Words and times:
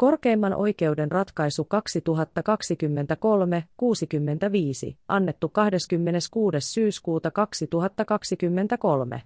Korkeimman 0.00 0.54
oikeuden 0.54 1.10
ratkaisu 1.10 1.68
2023-65, 4.90 4.96
annettu 5.08 5.48
26. 5.48 6.56
syyskuuta 6.60 7.30
2023. 7.30 9.22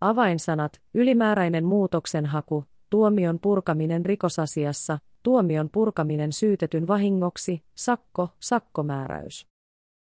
Avainsanat, 0.00 0.80
ylimääräinen 0.94 1.64
muutoksenhaku, 1.64 2.64
tuomion 2.90 3.38
purkaminen 3.38 4.06
rikosasiassa, 4.06 4.98
tuomion 5.22 5.70
purkaminen 5.70 6.32
syytetyn 6.32 6.86
vahingoksi, 6.86 7.62
sakko, 7.74 8.28
sakkomääräys. 8.38 9.46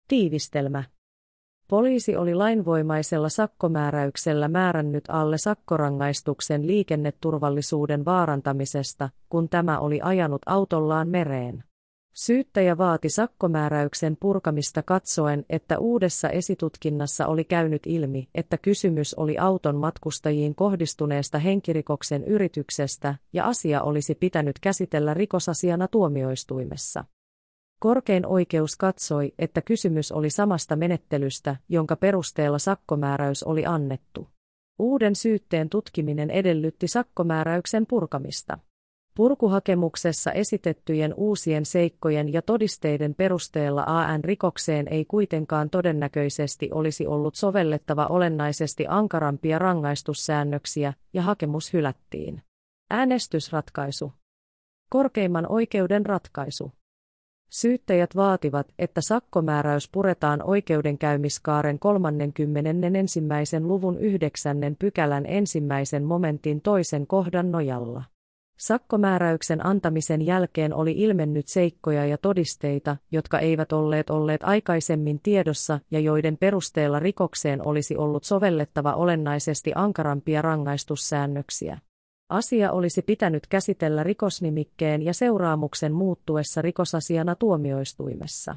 Tiivistelmä. 0.08 0.84
Poliisi 1.70 2.16
oli 2.16 2.34
lainvoimaisella 2.34 3.28
sakkomääräyksellä 3.28 4.48
määrännyt 4.48 5.04
alle 5.08 5.38
sakkorangaistuksen 5.38 6.66
liikenneturvallisuuden 6.66 8.04
vaarantamisesta, 8.04 9.08
kun 9.28 9.48
tämä 9.48 9.78
oli 9.78 10.00
ajanut 10.02 10.42
autollaan 10.46 11.08
mereen. 11.08 11.64
Syyttäjä 12.14 12.78
vaati 12.78 13.08
sakkomääräyksen 13.08 14.16
purkamista 14.20 14.82
katsoen, 14.82 15.44
että 15.50 15.78
uudessa 15.78 16.28
esitutkinnassa 16.28 17.26
oli 17.26 17.44
käynyt 17.44 17.82
ilmi, 17.86 18.28
että 18.34 18.58
kysymys 18.58 19.14
oli 19.14 19.38
auton 19.38 19.76
matkustajiin 19.76 20.54
kohdistuneesta 20.54 21.38
henkirikoksen 21.38 22.24
yrityksestä, 22.24 23.14
ja 23.32 23.44
asia 23.44 23.82
olisi 23.82 24.14
pitänyt 24.14 24.58
käsitellä 24.60 25.14
rikosasiana 25.14 25.88
tuomioistuimessa. 25.88 27.04
Korkein 27.80 28.26
oikeus 28.26 28.76
katsoi, 28.76 29.32
että 29.38 29.62
kysymys 29.62 30.12
oli 30.12 30.30
samasta 30.30 30.76
menettelystä, 30.76 31.56
jonka 31.68 31.96
perusteella 31.96 32.58
sakkomääräys 32.58 33.42
oli 33.42 33.66
annettu. 33.66 34.28
Uuden 34.78 35.14
syytteen 35.16 35.68
tutkiminen 35.68 36.30
edellytti 36.30 36.88
sakkomääräyksen 36.88 37.86
purkamista. 37.86 38.58
Purkuhakemuksessa 39.14 40.32
esitettyjen 40.32 41.14
uusien 41.14 41.64
seikkojen 41.64 42.32
ja 42.32 42.42
todisteiden 42.42 43.14
perusteella 43.14 43.84
AN-rikokseen 43.86 44.88
ei 44.88 45.04
kuitenkaan 45.04 45.70
todennäköisesti 45.70 46.70
olisi 46.72 47.06
ollut 47.06 47.34
sovellettava 47.34 48.06
olennaisesti 48.06 48.84
ankarampia 48.88 49.58
rangaistussäännöksiä, 49.58 50.92
ja 51.12 51.22
hakemus 51.22 51.72
hylättiin. 51.72 52.42
Äänestysratkaisu. 52.90 54.12
Korkeimman 54.90 55.46
oikeuden 55.52 56.06
ratkaisu. 56.06 56.72
Syyttäjät 57.50 58.16
vaativat, 58.16 58.66
että 58.78 59.00
sakkomääräys 59.00 59.88
puretaan 59.92 60.42
oikeudenkäymiskaaren 60.42 61.78
31. 61.78 63.20
luvun 63.60 63.98
9. 63.98 64.58
pykälän 64.78 65.26
ensimmäisen 65.26 66.04
momentin 66.04 66.60
toisen 66.60 67.06
kohdan 67.06 67.52
nojalla. 67.52 68.02
Sakkomääräyksen 68.58 69.66
antamisen 69.66 70.26
jälkeen 70.26 70.74
oli 70.74 70.92
ilmennyt 70.92 71.48
seikkoja 71.48 72.06
ja 72.06 72.18
todisteita, 72.18 72.96
jotka 73.12 73.38
eivät 73.38 73.72
olleet 73.72 74.10
olleet 74.10 74.42
aikaisemmin 74.44 75.20
tiedossa 75.22 75.80
ja 75.90 76.00
joiden 76.00 76.36
perusteella 76.36 76.98
rikokseen 76.98 77.66
olisi 77.66 77.96
ollut 77.96 78.24
sovellettava 78.24 78.92
olennaisesti 78.92 79.72
ankarampia 79.74 80.42
rangaistussäännöksiä. 80.42 81.78
Asia 82.30 82.72
olisi 82.72 83.02
pitänyt 83.02 83.46
käsitellä 83.46 84.02
rikosnimikkeen 84.02 85.02
ja 85.02 85.14
seuraamuksen 85.14 85.92
muuttuessa 85.92 86.62
rikosasiana 86.62 87.34
tuomioistuimessa. 87.34 88.56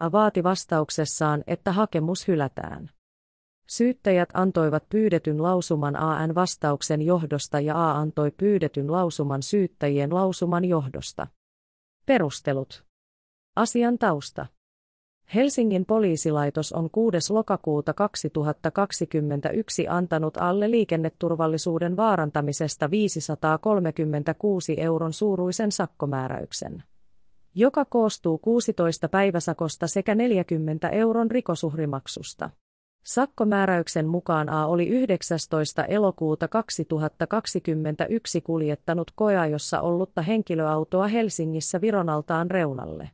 A 0.00 0.12
vaati 0.12 0.42
vastauksessaan, 0.42 1.44
että 1.46 1.72
hakemus 1.72 2.28
hylätään. 2.28 2.90
Syyttäjät 3.66 4.28
antoivat 4.34 4.88
pyydetyn 4.88 5.42
lausuman 5.42 5.96
AN 5.96 6.34
vastauksen 6.34 7.02
johdosta 7.02 7.60
ja 7.60 7.88
A 7.88 7.98
antoi 7.98 8.30
pyydetyn 8.30 8.92
lausuman 8.92 9.42
syyttäjien 9.42 10.14
lausuman 10.14 10.64
johdosta. 10.64 11.26
Perustelut. 12.06 12.84
Asian 13.56 13.98
tausta. 13.98 14.46
Helsingin 15.34 15.86
poliisilaitos 15.86 16.72
on 16.72 16.90
6. 16.90 17.32
lokakuuta 17.32 17.94
2021 17.94 19.88
antanut 19.88 20.36
alle 20.36 20.70
liikenneturvallisuuden 20.70 21.96
vaarantamisesta 21.96 22.90
536 22.90 24.80
euron 24.80 25.12
suuruisen 25.12 25.72
sakkomääräyksen, 25.72 26.82
joka 27.54 27.84
koostuu 27.84 28.38
16 28.38 29.08
päiväsakosta 29.08 29.86
sekä 29.86 30.14
40 30.14 30.88
euron 30.88 31.30
rikosuhrimaksusta. 31.30 32.50
Sakkomääräyksen 33.04 34.06
mukaan 34.06 34.48
A 34.48 34.66
oli 34.66 34.88
19. 34.88 35.84
elokuuta 35.84 36.48
2021 36.48 38.40
kuljettanut 38.40 39.10
koeajossa 39.14 39.80
ollutta 39.80 40.22
henkilöautoa 40.22 41.06
Helsingissä 41.06 41.80
Vironaltaan 41.80 42.50
reunalle. 42.50 43.10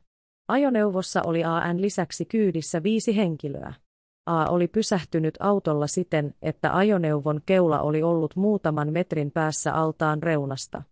Ajoneuvossa 0.47 1.21
oli 1.25 1.43
AN 1.43 1.81
lisäksi 1.81 2.25
kyydissä 2.25 2.83
viisi 2.83 3.17
henkilöä. 3.17 3.73
A 4.25 4.45
oli 4.45 4.67
pysähtynyt 4.67 5.37
autolla 5.39 5.87
siten, 5.87 6.35
että 6.41 6.77
ajoneuvon 6.77 7.41
keula 7.45 7.81
oli 7.81 8.03
ollut 8.03 8.35
muutaman 8.35 8.93
metrin 8.93 9.31
päässä 9.31 9.73
altaan 9.73 10.23
reunasta. 10.23 10.83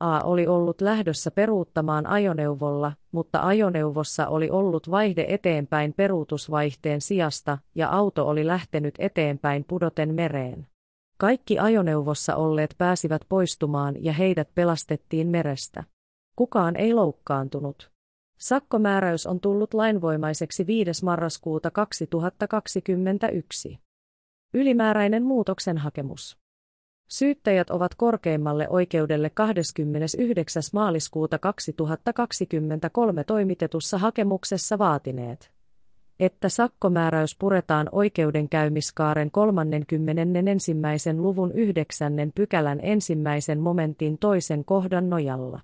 A 0.00 0.20
oli 0.20 0.46
ollut 0.46 0.80
lähdössä 0.80 1.30
peruuttamaan 1.30 2.06
ajoneuvolla, 2.06 2.92
mutta 3.12 3.40
ajoneuvossa 3.42 4.26
oli 4.26 4.50
ollut 4.50 4.90
vaihde 4.90 5.26
eteenpäin 5.28 5.92
peruutusvaihteen 5.92 7.00
sijasta, 7.00 7.58
ja 7.74 7.88
auto 7.88 8.28
oli 8.28 8.46
lähtenyt 8.46 8.94
eteenpäin 8.98 9.64
pudoten 9.68 10.14
mereen. 10.14 10.66
Kaikki 11.18 11.58
ajoneuvossa 11.58 12.36
olleet 12.36 12.74
pääsivät 12.78 13.22
poistumaan 13.28 14.04
ja 14.04 14.12
heidät 14.12 14.48
pelastettiin 14.54 15.28
merestä. 15.28 15.84
Kukaan 16.36 16.76
ei 16.76 16.94
loukkaantunut. 16.94 17.93
Sakkomääräys 18.38 19.26
on 19.26 19.40
tullut 19.40 19.74
lainvoimaiseksi 19.74 20.66
5. 20.66 21.04
marraskuuta 21.04 21.70
2021. 21.70 23.78
Ylimääräinen 24.54 25.22
muutoksen 25.22 25.78
hakemus. 25.78 26.38
Syyttäjät 27.08 27.70
ovat 27.70 27.94
korkeimmalle 27.94 28.68
oikeudelle 28.68 29.30
29. 29.30 30.62
maaliskuuta 30.72 31.38
2023 31.38 33.24
toimitetussa 33.24 33.98
hakemuksessa 33.98 34.78
vaatineet, 34.78 35.52
että 36.20 36.48
sakkomääräys 36.48 37.36
puretaan 37.38 37.88
oikeudenkäymiskaaren 37.92 39.30
31. 39.30 40.74
luvun 41.16 41.52
9. 41.52 42.12
pykälän 42.34 42.80
ensimmäisen 42.82 43.60
momentin 43.60 44.18
toisen 44.18 44.64
kohdan 44.64 45.10
nojalla. 45.10 45.60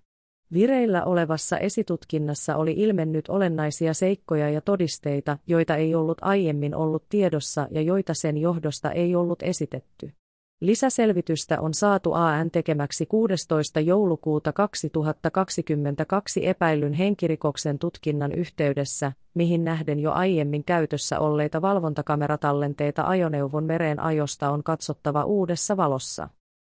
Vireillä 0.53 1.05
olevassa 1.05 1.59
esitutkinnassa 1.59 2.57
oli 2.57 2.73
ilmennyt 2.77 3.29
olennaisia 3.29 3.95
seikkoja 3.95 4.51
ja 4.51 4.61
todisteita, 4.61 5.39
joita 5.47 5.77
ei 5.77 5.95
ollut 5.95 6.19
aiemmin 6.21 6.75
ollut 6.75 7.05
tiedossa 7.09 7.69
ja 7.71 7.83
joita 7.83 8.15
sen 8.15 8.39
johdosta 8.39 8.91
ei 8.91 9.15
ollut 9.15 9.43
esitetty. 9.43 10.13
Lisäselvitystä 10.61 11.61
on 11.61 11.75
saatu 11.75 12.13
AN 12.13 12.51
tekemäksi 12.51 13.07
16. 13.07 13.81
joulukuuta 13.81 14.53
2022 14.53 16.47
epäillyn 16.47 16.93
henkirikoksen 16.93 17.79
tutkinnan 17.79 18.33
yhteydessä, 18.33 19.13
mihin 19.35 19.65
nähden 19.65 20.01
jo 20.01 20.13
aiemmin 20.13 20.65
käytössä 20.65 21.19
olleita 21.19 21.63
valvontakameratallenteita 21.63 23.03
ajoneuvon 23.03 23.65
mereen 23.65 24.01
ajosta 24.01 24.51
on 24.51 24.63
katsottava 24.63 25.25
uudessa 25.25 25.77
valossa. 25.77 26.29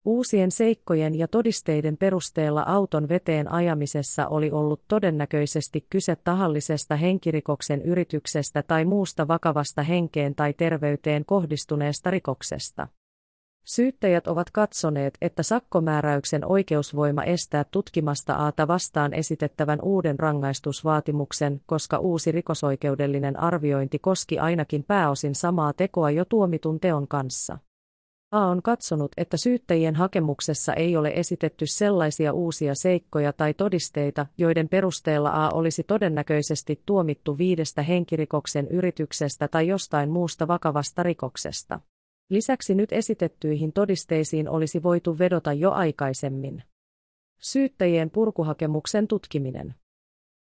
Uusien 0.05 0.51
seikkojen 0.51 1.15
ja 1.15 1.27
todisteiden 1.27 1.97
perusteella 1.97 2.63
auton 2.67 3.09
veteen 3.09 3.51
ajamisessa 3.51 4.27
oli 4.27 4.51
ollut 4.51 4.81
todennäköisesti 4.87 5.85
kyse 5.89 6.15
tahallisesta 6.15 6.95
henkirikoksen 6.95 7.81
yrityksestä 7.81 8.63
tai 8.63 8.85
muusta 8.85 9.27
vakavasta 9.27 9.83
henkeen 9.83 10.35
tai 10.35 10.53
terveyteen 10.53 11.25
kohdistuneesta 11.25 12.11
rikoksesta. 12.11 12.87
Syyttäjät 13.65 14.27
ovat 14.27 14.51
katsoneet, 14.51 15.17
että 15.21 15.43
sakkomääräyksen 15.43 16.45
oikeusvoima 16.45 17.23
estää 17.23 17.63
tutkimasta 17.63 18.33
Aata 18.33 18.67
vastaan 18.67 19.13
esitettävän 19.13 19.79
uuden 19.81 20.19
rangaistusvaatimuksen, 20.19 21.61
koska 21.65 21.97
uusi 21.97 22.31
rikosoikeudellinen 22.31 23.39
arviointi 23.39 23.99
koski 23.99 24.39
ainakin 24.39 24.83
pääosin 24.83 25.35
samaa 25.35 25.73
tekoa 25.73 26.11
jo 26.11 26.25
tuomitun 26.25 26.79
teon 26.79 27.07
kanssa. 27.07 27.57
A 28.33 28.47
on 28.47 28.61
katsonut, 28.61 29.11
että 29.17 29.37
syyttäjien 29.37 29.95
hakemuksessa 29.95 30.73
ei 30.73 30.97
ole 30.97 31.11
esitetty 31.15 31.65
sellaisia 31.65 32.33
uusia 32.33 32.75
seikkoja 32.75 33.33
tai 33.33 33.53
todisteita, 33.53 34.25
joiden 34.37 34.69
perusteella 34.69 35.29
A 35.29 35.49
olisi 35.49 35.83
todennäköisesti 35.83 36.81
tuomittu 36.85 37.37
viidestä 37.37 37.81
henkirikoksen 37.81 38.67
yrityksestä 38.67 39.47
tai 39.47 39.67
jostain 39.67 40.09
muusta 40.09 40.47
vakavasta 40.47 41.03
rikoksesta. 41.03 41.79
Lisäksi 42.29 42.75
nyt 42.75 42.93
esitettyihin 42.93 43.73
todisteisiin 43.73 44.49
olisi 44.49 44.83
voitu 44.83 45.19
vedota 45.19 45.53
jo 45.53 45.71
aikaisemmin. 45.71 46.63
Syyttäjien 47.39 48.09
purkuhakemuksen 48.09 49.07
tutkiminen. 49.07 49.75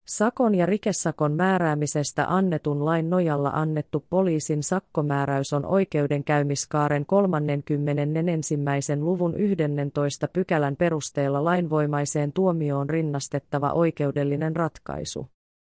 Sakon 0.08 0.55
ja 0.55 0.66
rikesakon 0.66 1.32
määräämisestä 1.32 2.26
annetun 2.28 2.84
lain 2.84 3.10
nojalla 3.10 3.50
annettu 3.55 4.05
poliisin 4.10 4.62
sakkomääräys 4.62 5.52
on 5.52 5.66
oikeudenkäymiskaaren 5.66 7.06
31. 7.06 8.56
luvun 9.00 9.34
11 9.37 10.28
pykälän 10.28 10.76
perusteella 10.76 11.44
lainvoimaiseen 11.44 12.32
tuomioon 12.32 12.90
rinnastettava 12.90 13.72
oikeudellinen 13.72 14.56
ratkaisu. 14.56 15.28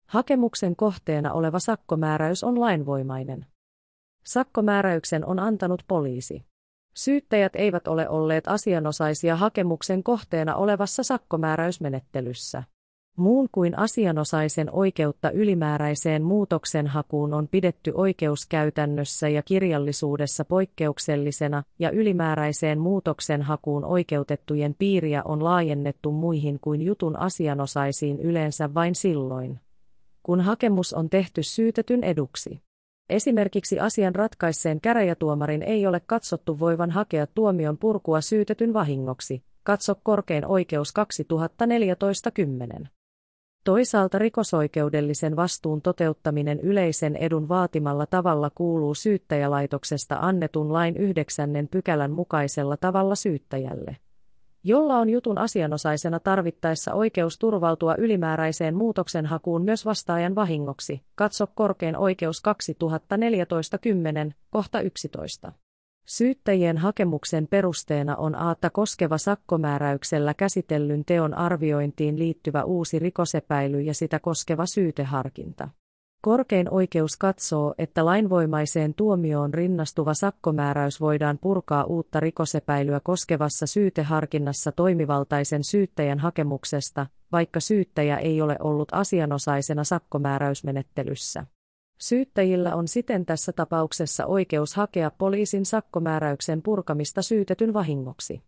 Hakemuksen 0.07 0.75
kohteena 0.75 1.33
oleva 1.33 1.59
sakkomääräys 1.59 2.43
on 2.43 2.59
lainvoimainen. 2.59 3.45
Sakkomääräyksen 4.23 5.25
on 5.25 5.39
antanut 5.39 5.83
poliisi. 5.87 6.45
Syyttäjät 6.93 7.55
eivät 7.55 7.87
ole 7.87 8.09
olleet 8.09 8.47
asianosaisia 8.47 9.35
hakemuksen 9.35 10.03
kohteena 10.03 10.55
olevassa 10.55 11.03
sakkomääräysmenettelyssä. 11.03 12.63
Muun 13.17 13.49
kuin 13.51 13.79
asianosaisen 13.79 14.69
oikeutta 14.71 15.31
ylimääräiseen 15.31 16.23
muutoksenhakuun 16.23 17.33
on 17.33 17.47
pidetty 17.47 17.91
oikeuskäytännössä 17.95 19.29
ja 19.29 19.41
kirjallisuudessa 19.41 20.45
poikkeuksellisena, 20.45 21.63
ja 21.79 21.91
ylimääräiseen 21.91 22.79
muutoksenhakuun 22.79 23.85
oikeutettujen 23.85 24.75
piiriä 24.79 25.21
on 25.25 25.43
laajennettu 25.43 26.11
muihin 26.11 26.59
kuin 26.59 26.81
jutun 26.81 27.15
asianosaisiin 27.15 28.19
yleensä 28.19 28.73
vain 28.73 28.95
silloin, 28.95 29.59
kun 30.23 30.41
hakemus 30.41 30.93
on 30.93 31.09
tehty 31.09 31.43
syytetyn 31.43 32.03
eduksi. 32.03 32.61
Esimerkiksi 33.09 33.79
asian 33.79 34.15
ratkaisseen 34.15 34.81
käräjätuomarin 34.81 35.63
ei 35.63 35.87
ole 35.87 36.01
katsottu 36.05 36.59
voivan 36.59 36.91
hakea 36.91 37.27
tuomion 37.27 37.77
purkua 37.77 38.21
syytetyn 38.21 38.73
vahingoksi. 38.73 39.43
Katso 39.63 39.95
korkein 40.03 40.45
oikeus 40.45 40.93
2014-10. 42.83 42.96
Toisaalta 43.67 44.19
rikosoikeudellisen 44.19 45.35
vastuun 45.35 45.81
toteuttaminen 45.81 46.59
yleisen 46.59 47.15
edun 47.15 47.49
vaatimalla 47.49 48.05
tavalla 48.05 48.49
kuuluu 48.55 48.95
syyttäjälaitoksesta 48.95 50.17
annetun 50.21 50.73
lain 50.73 50.97
yhdeksännen 50.97 51.67
pykälän 51.67 52.11
mukaisella 52.11 52.77
tavalla 52.77 53.15
syyttäjälle, 53.15 53.97
jolla 54.63 54.97
on 54.97 55.09
jutun 55.09 55.37
asianosaisena 55.37 56.19
tarvittaessa 56.19 56.93
oikeus 56.93 57.39
turvautua 57.39 57.95
ylimääräiseen 57.97 58.75
muutoksenhakuun 58.75 59.61
myös 59.61 59.85
vastaajan 59.85 60.35
vahingoksi. 60.35 61.01
Katso 61.15 61.47
korkein 61.55 61.97
oikeus 61.97 62.43
2014-10, 64.29 64.33
kohta 64.49 64.81
11. 64.81 65.51
Syyttäjien 66.09 66.77
hakemuksen 66.77 67.47
perusteena 67.47 68.15
on 68.15 68.35
Aatta 68.35 68.69
koskeva 68.69 69.17
sakkomääräyksellä 69.17 70.33
käsitellyn 70.33 71.05
teon 71.05 71.33
arviointiin 71.33 72.19
liittyvä 72.19 72.63
uusi 72.63 72.99
rikosepäily 72.99 73.81
ja 73.81 73.93
sitä 73.93 74.19
koskeva 74.19 74.65
syyteharkinta. 74.65 75.69
Korkein 76.21 76.73
oikeus 76.73 77.17
katsoo, 77.17 77.73
että 77.77 78.05
lainvoimaiseen 78.05 78.93
tuomioon 78.93 79.53
rinnastuva 79.53 80.13
sakkomääräys 80.13 81.01
voidaan 81.01 81.37
purkaa 81.41 81.83
uutta 81.83 82.19
rikosepäilyä 82.19 82.99
koskevassa 83.03 83.67
syyteharkinnassa 83.67 84.71
toimivaltaisen 84.71 85.63
syyttäjän 85.63 86.19
hakemuksesta, 86.19 87.05
vaikka 87.31 87.59
syyttäjä 87.59 88.17
ei 88.17 88.41
ole 88.41 88.55
ollut 88.59 88.89
asianosaisena 88.91 89.83
sakkomääräysmenettelyssä. 89.83 91.45
Syyttäjillä 91.97 92.75
on 92.75 92.87
siten 92.87 93.25
tässä 93.25 93.51
tapauksessa 93.51 94.25
oikeus 94.25 94.75
hakea 94.75 95.11
poliisin 95.11 95.65
sakkomääräyksen 95.65 96.61
purkamista 96.61 97.21
syytetyn 97.21 97.73
vahingoksi. 97.73 98.41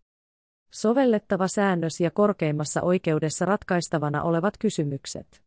Sovellettava 0.72 1.48
säännös 1.48 2.01
ja 2.01 2.12
korkeimmassa 2.12 2.81
oikeudessa 2.81 3.46
ratkaistavana 3.46 4.24
olevat 4.24 4.57
kysymykset. 4.57 5.42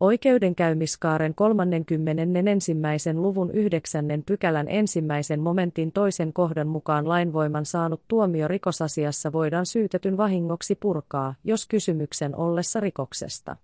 Oikeudenkäymiskaaren 0.00 1.34
31. 1.34 2.74
luvun 3.14 3.50
9. 3.50 4.06
pykälän 4.26 4.68
ensimmäisen 4.68 5.40
momentin 5.40 5.92
toisen 5.92 6.32
kohdan 6.32 6.68
mukaan 6.68 7.08
lainvoiman 7.08 7.66
saanut 7.66 8.02
tuomio 8.08 8.48
rikosasiassa 8.48 9.32
voidaan 9.32 9.66
syytetyn 9.66 10.16
vahingoksi 10.16 10.74
purkaa, 10.74 11.34
jos 11.44 11.66
kysymyksen 11.66 12.36
ollessa 12.36 12.80
rikoksesta 12.80 13.56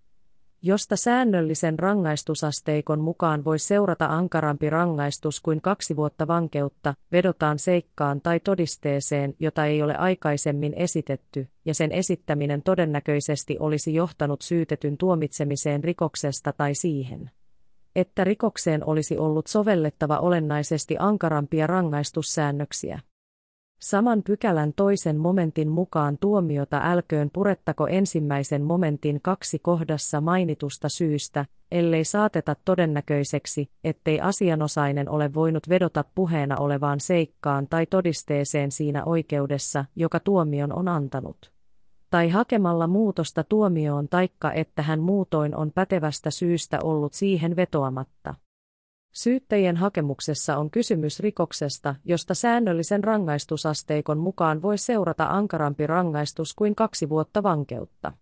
josta 0.63 0.97
säännöllisen 0.97 1.79
rangaistusasteikon 1.79 3.01
mukaan 3.01 3.45
voi 3.45 3.59
seurata 3.59 4.07
ankarampi 4.07 4.71
rangaistus 4.71 5.41
kuin 5.41 5.61
kaksi 5.61 5.97
vuotta 5.97 6.27
vankeutta, 6.27 6.95
vedotaan 7.13 7.59
seikkaan 7.59 8.21
tai 8.21 8.41
todisteeseen, 8.41 9.35
jota 9.41 9.67
ei 9.67 9.83
ole 9.83 9.97
aikaisemmin 9.97 10.75
esitetty, 10.75 11.49
ja 11.65 11.75
sen 11.75 11.93
esittäminen 11.93 12.63
todennäköisesti 12.63 13.57
olisi 13.61 13.95
johtanut 13.95 14.43
syytetyn 14.43 14.99
tuomitsemiseen 14.99 15.85
rikoksesta 15.85 16.53
tai 16.53 16.75
siihen 16.75 17.31
että 17.97 18.25
rikokseen 18.25 18.89
olisi 18.89 19.19
ollut 19.19 19.47
sovellettava 19.47 20.19
olennaisesti 20.19 20.97
ankarampia 20.99 21.67
rangaistussäännöksiä. 21.67 23.01
Saman 23.83 24.23
pykälän 24.23 24.73
toisen 24.73 25.17
momentin 25.17 25.69
mukaan 25.69 26.19
tuomiota 26.19 26.81
älköön 26.85 27.31
purettako 27.33 27.87
ensimmäisen 27.87 28.63
momentin 28.63 29.21
kaksi 29.23 29.59
kohdassa 29.59 30.21
mainitusta 30.21 30.89
syystä, 30.89 31.47
ellei 31.71 32.05
saateta 32.05 32.57
todennäköiseksi, 32.65 33.71
ettei 33.85 34.21
asianosainen 34.21 35.09
ole 35.09 35.35
voinut 35.35 35.69
vedota 35.69 36.05
puheena 36.15 36.57
olevaan 36.57 37.01
seikkaan 37.01 37.67
tai 37.69 37.87
todisteeseen 37.87 38.71
siinä 38.71 39.05
oikeudessa, 39.05 39.85
joka 39.97 40.21
tuomion 40.21 40.73
on 40.73 40.89
antanut. 40.89 41.53
Tai 42.11 42.29
hakemalla 42.29 42.87
muutosta 42.87 43.45
tuomioon 43.45 44.09
taikka 44.09 44.53
että 44.53 44.83
hän 44.83 45.01
muutoin 45.01 45.57
on 45.57 45.73
pätevästä 45.75 46.31
syystä 46.31 46.79
ollut 46.83 47.15
siihen 47.15 47.57
vetoamatta. 47.57 48.35
Syyttäjien 49.13 49.77
hakemuksessa 49.77 50.57
on 50.57 50.71
kysymys 50.71 51.21
rikoksesta, 51.21 51.95
josta 52.05 52.35
säännöllisen 52.35 53.05
rangaistusasteikon 53.05 54.19
mukaan 54.19 54.63
voi 54.63 54.79
seurata 54.79 55.27
ankarampi 55.27 55.87
rangaistus 55.87 56.55
kuin 56.55 56.75
kaksi 56.75 57.09
vuotta 57.09 57.43
vankeutta. 57.43 58.13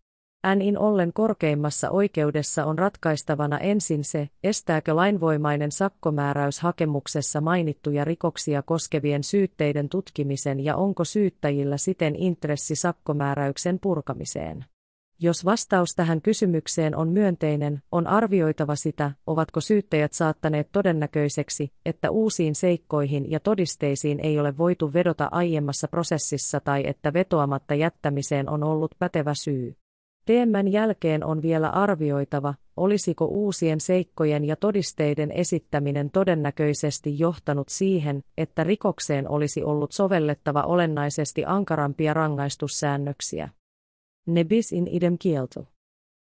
NIN 0.57 0.79
ollen 0.79 1.13
korkeimmassa 1.13 1.91
oikeudessa 1.91 2.65
on 2.65 2.79
ratkaistavana 2.79 3.59
ensin 3.59 4.05
se, 4.05 4.29
estääkö 4.45 4.97
lainvoimainen 4.97 5.73
sakkomääräys 5.73 6.61
hakemuksessa 6.61 7.41
mainittuja 7.41 8.05
rikoksia 8.05 8.63
koskevien 8.63 9.25
syytteiden 9.25 9.89
tutkimisen 9.89 10.61
ja 10.61 10.77
onko 10.77 11.05
syyttäjillä 11.05 11.77
siten 11.77 12.17
intressi 12.17 12.75
sakkomääräyksen 12.75 13.79
purkamiseen. 13.79 14.65
Jos 15.23 15.45
vastaus 15.45 15.95
tähän 15.97 16.23
kysymykseen 16.23 16.97
on 16.97 17.09
myönteinen, 17.09 17.83
on 17.93 18.07
arvioitava 18.07 18.77
sitä, 18.77 19.13
ovatko 19.27 19.61
syyttäjät 19.61 20.13
saattaneet 20.13 20.69
todennäköiseksi, 20.73 21.73
että 21.87 22.11
uusiin 22.11 22.55
seikkoihin 22.55 23.31
ja 23.31 23.41
todisteisiin 23.41 24.21
ei 24.21 24.39
ole 24.41 24.59
voitu 24.59 24.93
vedota 24.93 25.29
aiemmassa 25.31 25.89
prosessissa 25.89 26.61
tai 26.61 26.83
että 26.87 27.13
vetoamatta 27.13 27.75
jättämiseen 27.75 28.49
on 28.49 28.65
ollut 28.65 28.95
pätevä 28.99 29.35
syy. 29.35 29.77
Teemän 30.25 30.69
jälkeen 30.69 31.25
on 31.25 31.43
vielä 31.43 31.69
arvioitava, 31.69 32.55
olisiko 32.77 33.25
uusien 33.25 33.81
seikkojen 33.81 34.45
ja 34.45 34.57
todisteiden 34.57 35.33
esittäminen 35.33 36.11
todennäköisesti 36.11 37.19
johtanut 37.19 37.69
siihen, 37.69 38.23
että 38.39 38.65
rikokseen 38.65 39.29
olisi 39.31 39.63
ollut 39.63 39.93
sovellettava 39.93 40.63
olennaisesti 40.63 41.45
ankarampia 41.47 42.15
rangaistussäännöksiä. 42.15 43.49
Ne 44.27 44.45
bis 44.45 44.73
in 44.73 44.89
idem 44.91 45.19
kielto. 45.19 45.67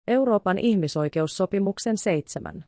Euroopan 0.09 0.59
ihmisoikeussopimuksen 0.59 1.99
7. 1.99 2.65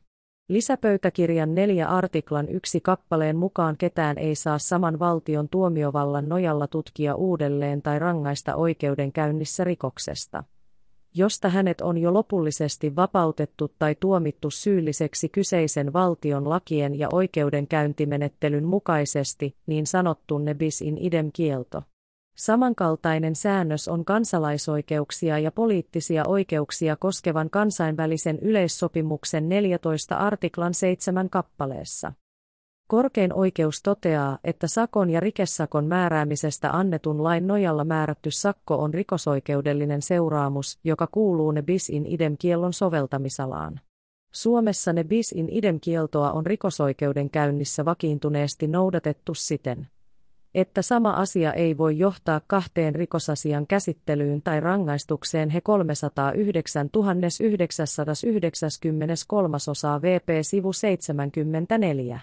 Lisäpöytäkirjan 0.49 1.55
4 1.55 1.87
artiklan 1.87 2.49
yksi 2.49 2.81
kappaleen 2.81 3.37
mukaan 3.37 3.77
ketään 3.77 4.17
ei 4.17 4.35
saa 4.35 4.59
saman 4.59 4.99
valtion 4.99 5.49
tuomiovallan 5.49 6.29
nojalla 6.29 6.67
tutkia 6.67 7.15
uudelleen 7.15 7.81
tai 7.81 7.99
rangaista 7.99 8.55
oikeudenkäynnissä 8.55 9.63
rikoksesta, 9.63 10.43
josta 11.13 11.49
hänet 11.49 11.81
on 11.81 11.97
jo 11.97 12.13
lopullisesti 12.13 12.95
vapautettu 12.95 13.71
tai 13.79 13.95
tuomittu 13.99 14.49
syylliseksi 14.49 15.29
kyseisen 15.29 15.93
valtion 15.93 16.49
lakien 16.49 16.99
ja 16.99 17.07
oikeudenkäyntimenettelyn 17.11 18.65
mukaisesti, 18.65 19.55
niin 19.65 19.87
sanottu 19.87 20.37
ne 20.37 20.53
bis 20.53 20.81
in 20.81 20.97
idem 20.97 21.29
kielto. 21.33 21.81
Samankaltainen 22.37 23.35
säännös 23.35 23.87
on 23.87 24.05
kansalaisoikeuksia 24.05 25.39
ja 25.39 25.51
poliittisia 25.51 26.23
oikeuksia 26.27 26.95
koskevan 26.95 27.49
kansainvälisen 27.49 28.39
yleissopimuksen 28.39 29.49
14 29.49 30.15
artiklan 30.15 30.73
7 30.73 31.29
kappaleessa. 31.29 32.13
Korkein 32.87 33.33
oikeus 33.33 33.81
toteaa, 33.83 34.39
että 34.43 34.67
sakon 34.67 35.09
ja 35.09 35.19
rikesakon 35.19 35.85
määräämisestä 35.85 36.71
annetun 36.71 37.23
lain 37.23 37.47
nojalla 37.47 37.83
määrätty 37.83 38.31
sakko 38.31 38.75
on 38.75 38.93
rikosoikeudellinen 38.93 40.01
seuraamus, 40.01 40.79
joka 40.83 41.07
kuuluu 41.07 41.51
ne 41.51 41.61
bis 41.61 41.89
in 41.89 42.05
idem 42.05 42.35
kiellon 42.39 42.73
soveltamisalaan. 42.73 43.79
Suomessa 44.31 44.93
ne 44.93 45.03
bis 45.03 45.31
in 45.31 45.49
idem 45.51 45.79
kieltoa 45.79 46.31
on 46.31 46.45
rikosoikeuden 46.45 47.29
käynnissä 47.29 47.85
vakiintuneesti 47.85 48.67
noudatettu 48.67 49.33
siten, 49.33 49.87
että 50.57 50.81
sama 50.81 51.11
asia 51.11 51.53
ei 51.53 51.77
voi 51.77 51.97
johtaa 51.97 52.41
kahteen 52.47 52.95
rikosasian 52.95 53.67
käsittelyyn 53.67 54.41
tai 54.41 54.59
rangaistukseen 54.59 55.49
he 55.49 55.61
309 55.61 56.97
993 58.25 59.57
osaa 59.69 60.01
VP 60.01 60.29
sivu 60.41 60.73
74. 60.73 62.19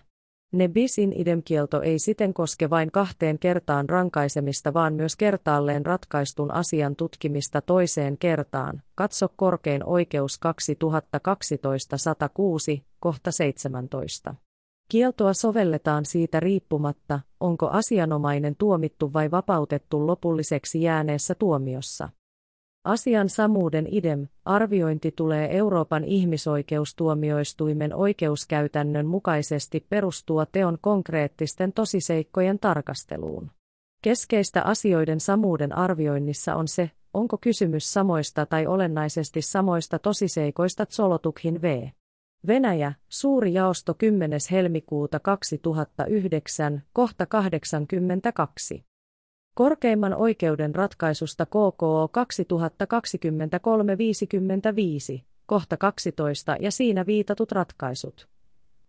Ne 0.52 0.68
bis 0.68 0.98
in 0.98 1.12
idem 1.16 1.42
kielto 1.42 1.82
ei 1.82 1.98
siten 1.98 2.34
koske 2.34 2.70
vain 2.70 2.90
kahteen 2.90 3.38
kertaan 3.38 3.88
rankaisemista 3.88 4.74
vaan 4.74 4.94
myös 4.94 5.16
kertaalleen 5.16 5.86
ratkaistun 5.86 6.50
asian 6.50 6.96
tutkimista 6.96 7.60
toiseen 7.60 8.18
kertaan. 8.18 8.82
Katso 8.94 9.28
korkein 9.36 9.84
oikeus 9.84 10.40
2012-106, 12.78 12.82
kohta 13.00 13.30
17. 13.30 14.34
Kieltoa 14.94 15.32
sovelletaan 15.32 16.04
siitä 16.04 16.40
riippumatta, 16.40 17.20
onko 17.40 17.68
asianomainen 17.68 18.56
tuomittu 18.56 19.12
vai 19.12 19.30
vapautettu 19.30 20.06
lopulliseksi 20.06 20.82
jääneessä 20.82 21.34
tuomiossa. 21.34 22.08
Asian 22.84 23.28
samuuden 23.28 23.86
idem, 23.90 24.26
arviointi 24.44 25.12
tulee 25.16 25.56
Euroopan 25.56 26.04
ihmisoikeustuomioistuimen 26.04 27.94
oikeuskäytännön 27.94 29.06
mukaisesti 29.06 29.86
perustua 29.88 30.46
teon 30.46 30.78
konkreettisten 30.80 31.72
tosiseikkojen 31.72 32.58
tarkasteluun. 32.58 33.50
Keskeistä 34.02 34.62
asioiden 34.62 35.20
samuuden 35.20 35.78
arvioinnissa 35.78 36.54
on 36.54 36.68
se, 36.68 36.90
onko 37.14 37.38
kysymys 37.40 37.92
samoista 37.92 38.46
tai 38.46 38.66
olennaisesti 38.66 39.42
samoista 39.42 39.98
tosiseikoista 39.98 40.86
Zolotukhin 40.86 41.62
v. 41.62 41.88
Venäjä, 42.46 42.92
suuri 43.08 43.52
jaosto 43.52 43.94
10. 43.94 44.40
helmikuuta 44.50 45.20
2009, 45.20 46.82
kohta 46.92 47.26
82. 47.26 48.84
Korkeimman 49.54 50.14
oikeuden 50.14 50.74
ratkaisusta 50.74 51.46
KKO 51.46 52.10
2023-55, 55.16 55.20
kohta 55.46 55.76
12 55.76 56.56
ja 56.60 56.70
siinä 56.70 57.06
viitatut 57.06 57.52
ratkaisut. 57.52 58.33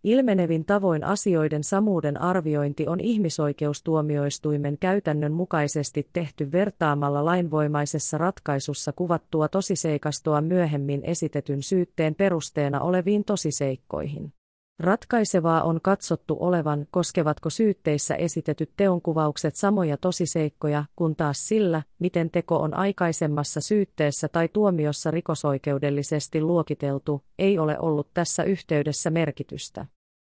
Ilmenevin 0.06 0.64
tavoin 0.64 1.04
asioiden 1.04 1.64
samuuden 1.64 2.20
arviointi 2.20 2.86
on 2.88 3.00
ihmisoikeustuomioistuimen 3.00 4.78
käytännön 4.78 5.32
mukaisesti 5.32 6.08
tehty 6.12 6.52
vertaamalla 6.52 7.24
lainvoimaisessa 7.24 8.18
ratkaisussa 8.18 8.92
kuvattua 8.92 9.48
tosiseikastoa 9.48 10.40
myöhemmin 10.40 11.00
esitetyn 11.04 11.62
syytteen 11.62 12.14
perusteena 12.14 12.80
oleviin 12.80 13.24
tosiseikkoihin. 13.24 14.32
Ratkaisevaa 14.80 15.62
on 15.62 15.80
katsottu 15.82 16.36
olevan, 16.40 16.86
koskevatko 16.90 17.50
syytteissä 17.50 18.14
esitetyt 18.14 18.70
teonkuvaukset 18.76 19.56
samoja 19.56 19.96
tosiseikkoja, 19.96 20.84
kun 20.96 21.16
taas 21.16 21.48
sillä, 21.48 21.82
miten 21.98 22.30
teko 22.30 22.56
on 22.56 22.74
aikaisemmassa 22.74 23.60
syytteessä 23.60 24.28
tai 24.28 24.48
tuomiossa 24.48 25.10
rikosoikeudellisesti 25.10 26.40
luokiteltu, 26.40 27.22
ei 27.38 27.58
ole 27.58 27.78
ollut 27.78 28.08
tässä 28.14 28.42
yhteydessä 28.42 29.10
merkitystä. 29.10 29.86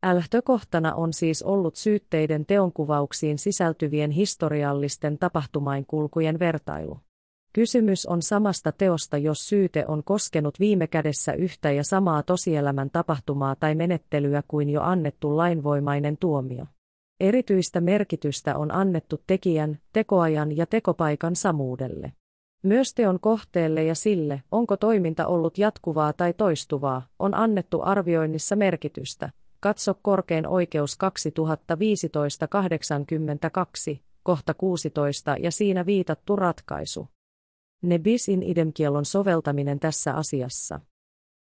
Lähtökohtana 0.05 0.95
on 0.95 1.13
siis 1.13 1.43
ollut 1.43 1.75
syytteiden 1.75 2.45
teonkuvauksiin 2.45 3.37
sisältyvien 3.37 4.11
historiallisten 4.11 5.17
tapahtumainkulkujen 5.17 6.39
vertailu. 6.39 6.99
Kysymys 7.53 8.05
on 8.05 8.21
samasta 8.21 8.71
teosta, 8.71 9.17
jos 9.17 9.49
syyte 9.49 9.85
on 9.87 10.03
koskenut 10.03 10.59
viime 10.59 10.87
kädessä 10.87 11.33
yhtä 11.33 11.71
ja 11.71 11.83
samaa 11.83 12.23
tosielämän 12.23 12.89
tapahtumaa 12.89 13.55
tai 13.55 13.75
menettelyä 13.75 14.43
kuin 14.47 14.69
jo 14.69 14.81
annettu 14.81 15.37
lainvoimainen 15.37 16.17
tuomio. 16.17 16.65
Erityistä 17.19 17.81
merkitystä 17.81 18.57
on 18.57 18.71
annettu 18.71 19.21
tekijän, 19.27 19.79
tekoajan 19.93 20.57
ja 20.57 20.65
tekopaikan 20.65 21.35
samuudelle. 21.35 22.13
Myös 22.63 22.93
teon 22.93 23.19
kohteelle 23.19 23.83
ja 23.83 23.95
sille, 23.95 24.43
onko 24.51 24.77
toiminta 24.77 25.27
ollut 25.27 25.57
jatkuvaa 25.57 26.13
tai 26.13 26.33
toistuvaa, 26.33 27.07
on 27.19 27.33
annettu 27.33 27.81
arvioinnissa 27.81 28.55
merkitystä. 28.55 29.29
Katso 29.61 29.93
korkein 30.01 30.47
oikeus 30.47 30.97
2015-82, 33.95 33.99
kohta 34.23 34.53
16 34.53 35.35
ja 35.39 35.51
siinä 35.51 35.85
viitattu 35.85 36.35
ratkaisu 36.35 37.07
ne 37.81 37.99
bis 37.99 38.29
in 38.29 38.43
idem 38.43 38.73
kielon 38.73 39.05
soveltaminen 39.05 39.79
tässä 39.79 40.13
asiassa. 40.13 40.79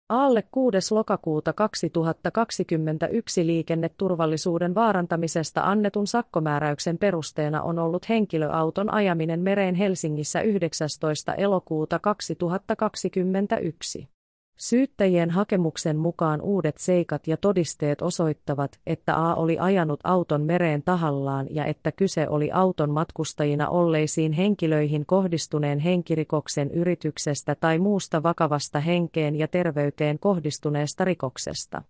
Alle 0.08 0.44
6. 0.50 0.94
lokakuuta 0.94 1.52
2021 1.52 3.46
liikenneturvallisuuden 3.46 4.74
vaarantamisesta 4.74 5.60
annetun 5.60 6.06
sakkomääräyksen 6.06 6.98
perusteena 6.98 7.62
on 7.62 7.78
ollut 7.78 8.08
henkilöauton 8.08 8.94
ajaminen 8.94 9.40
mereen 9.40 9.74
Helsingissä 9.74 10.40
19. 10.40 11.34
elokuuta 11.34 11.98
2021. 11.98 14.08
Syyttäjien 14.56 15.30
hakemuksen 15.30 15.96
mukaan 15.96 16.40
uudet 16.40 16.78
seikat 16.78 17.28
ja 17.28 17.36
todisteet 17.36 18.02
osoittavat, 18.02 18.80
että 18.86 19.16
A 19.16 19.34
oli 19.34 19.58
ajanut 19.58 20.00
auton 20.04 20.42
mereen 20.42 20.82
tahallaan 20.82 21.46
ja 21.50 21.64
että 21.64 21.92
kyse 21.92 22.28
oli 22.28 22.50
auton 22.52 22.90
matkustajina 22.90 23.68
olleisiin 23.68 24.32
henkilöihin 24.32 25.06
kohdistuneen 25.06 25.78
henkirikoksen 25.78 26.70
yrityksestä 26.70 27.54
tai 27.54 27.78
muusta 27.78 28.22
vakavasta 28.22 28.80
henkeen 28.80 29.36
ja 29.36 29.48
terveyteen 29.48 30.18
kohdistuneesta 30.18 31.04
rikoksesta. 31.04 31.82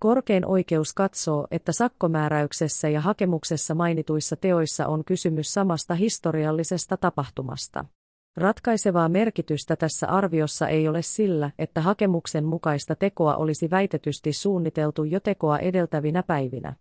Korkein 0.00 0.46
oikeus 0.46 0.94
katsoo, 0.94 1.46
että 1.50 1.72
sakkomääräyksessä 1.72 2.88
ja 2.88 3.00
hakemuksessa 3.00 3.74
mainituissa 3.74 4.36
teoissa 4.36 4.86
on 4.86 5.04
kysymys 5.04 5.54
samasta 5.54 5.94
historiallisesta 5.94 6.96
tapahtumasta. 6.96 7.84
Ratkaisevaa 8.36 9.08
merkitystä 9.08 9.76
tässä 9.76 10.08
arviossa 10.08 10.68
ei 10.68 10.88
ole 10.88 11.02
sillä, 11.02 11.50
että 11.58 11.80
hakemuksen 11.80 12.44
mukaista 12.44 12.94
tekoa 12.96 13.36
olisi 13.36 13.70
väitetysti 13.70 14.32
suunniteltu 14.32 15.04
jo 15.04 15.20
tekoa 15.20 15.58
edeltävinä 15.58 16.22
päivinä. 16.22 16.74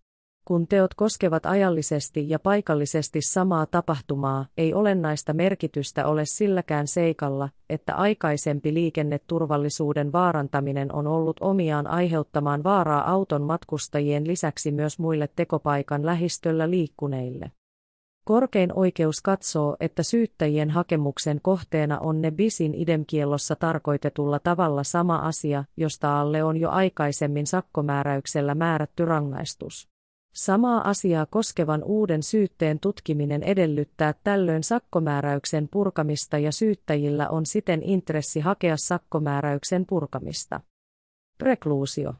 Kun 0.47 0.67
teot 0.67 0.93
koskevat 0.93 1.45
ajallisesti 1.45 2.29
ja 2.29 2.39
paikallisesti 2.39 3.21
samaa 3.21 3.65
tapahtumaa, 3.65 4.45
ei 4.57 4.73
olennaista 4.73 5.33
merkitystä 5.33 6.07
ole 6.07 6.25
silläkään 6.25 6.87
seikalla, 6.87 7.49
että 7.69 7.95
aikaisempi 7.95 8.73
liikenneturvallisuuden 8.73 10.11
vaarantaminen 10.11 10.95
on 10.95 11.07
ollut 11.07 11.37
omiaan 11.39 11.87
aiheuttamaan 11.87 12.63
vaaraa 12.63 13.11
auton 13.11 13.41
matkustajien 13.41 14.27
lisäksi 14.27 14.71
myös 14.71 14.99
muille 14.99 15.29
tekopaikan 15.35 16.05
lähistöllä 16.05 16.69
liikkuneille. 16.69 17.51
Korkein 18.25 18.73
oikeus 18.75 19.21
katsoo, 19.21 19.77
että 19.79 20.03
syyttäjien 20.03 20.69
hakemuksen 20.69 21.39
kohteena 21.41 21.99
on 21.99 22.21
ne 22.21 22.31
bisin 22.31 22.73
idemkiellossa 22.73 23.55
tarkoitetulla 23.55 24.39
tavalla 24.39 24.83
sama 24.83 25.15
asia, 25.15 25.63
josta 25.77 26.21
alle 26.21 26.43
on 26.43 26.57
jo 26.57 26.69
aikaisemmin 26.69 27.47
sakkomääräyksellä 27.47 28.55
määrätty 28.55 29.05
rangaistus. 29.05 29.87
Samaa 30.33 30.89
asiaa 30.89 31.25
koskevan 31.25 31.83
uuden 31.83 32.23
syytteen 32.23 32.79
tutkiminen 32.79 33.43
edellyttää 33.43 34.13
tällöin 34.23 34.63
sakkomääräyksen 34.63 35.67
purkamista 35.71 36.37
ja 36.37 36.51
syyttäjillä 36.51 37.29
on 37.29 37.45
siten 37.45 37.83
intressi 37.83 38.39
hakea 38.39 38.75
sakkomääräyksen 38.77 39.85
purkamista. 39.85 40.61
Prekluusio 41.37 42.13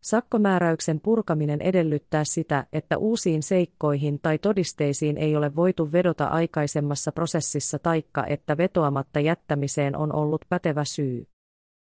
Sakkomääräyksen 0.00 1.00
purkaminen 1.00 1.60
edellyttää 1.60 2.24
sitä, 2.24 2.66
että 2.72 2.98
uusiin 2.98 3.42
seikkoihin 3.42 4.18
tai 4.22 4.38
todisteisiin 4.38 5.16
ei 5.16 5.36
ole 5.36 5.56
voitu 5.56 5.92
vedota 5.92 6.24
aikaisemmassa 6.24 7.12
prosessissa 7.12 7.78
taikka 7.78 8.26
että 8.26 8.56
vetoamatta 8.56 9.20
jättämiseen 9.20 9.96
on 9.96 10.14
ollut 10.14 10.44
pätevä 10.48 10.84
syy. 10.84 11.26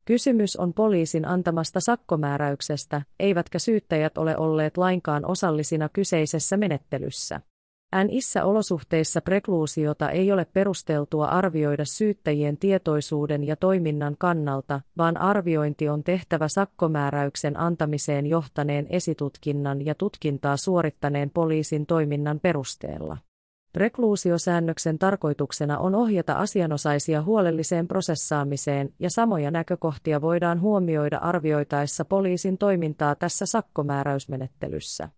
Kysymys 0.06 0.56
on 0.56 0.74
poliisin 0.74 1.28
antamasta 1.28 1.80
sakkomääräyksestä, 1.80 3.02
eivätkä 3.20 3.60
syyttäjät 3.60 4.18
ole 4.18 4.38
olleet 4.38 4.78
lainkaan 4.78 5.26
osallisina 5.26 5.90
kyseisessä 5.90 6.58
menettelyssä. 6.58 7.42
NIssä 8.04 8.46
olosuhteissa 8.46 9.22
prekluusiota 9.22 10.10
ei 10.10 10.32
ole 10.32 10.46
perusteltua 10.46 11.26
arvioida 11.26 11.86
syyttäjien 11.86 12.58
tietoisuuden 12.58 13.44
ja 13.44 13.56
toiminnan 13.56 14.16
kannalta, 14.20 14.82
vaan 14.98 15.18
arviointi 15.18 15.90
on 15.90 16.04
tehtävä 16.04 16.48
sakkomääräyksen 16.48 17.60
antamiseen 17.60 18.26
johtaneen 18.26 18.88
esitutkinnan 18.90 19.86
ja 19.86 19.96
tutkintaa 19.96 20.58
suorittaneen 20.58 21.30
poliisin 21.30 21.86
toiminnan 21.86 22.40
perusteella. 22.40 23.18
Prekluusiosäännöksen 23.74 25.00
tarkoituksena 25.00 25.78
on 25.78 25.96
ohjata 25.96 26.34
asianosaisia 26.34 27.22
huolelliseen 27.22 27.88
prosessaamiseen, 27.88 28.94
ja 29.00 29.10
samoja 29.10 29.52
näkökohtia 29.52 30.22
voidaan 30.22 30.62
huomioida 30.62 31.18
arvioitaessa 31.18 32.06
poliisin 32.06 32.58
toimintaa 32.58 33.16
tässä 33.16 33.46
sakkomääräysmenettelyssä. 33.46 35.10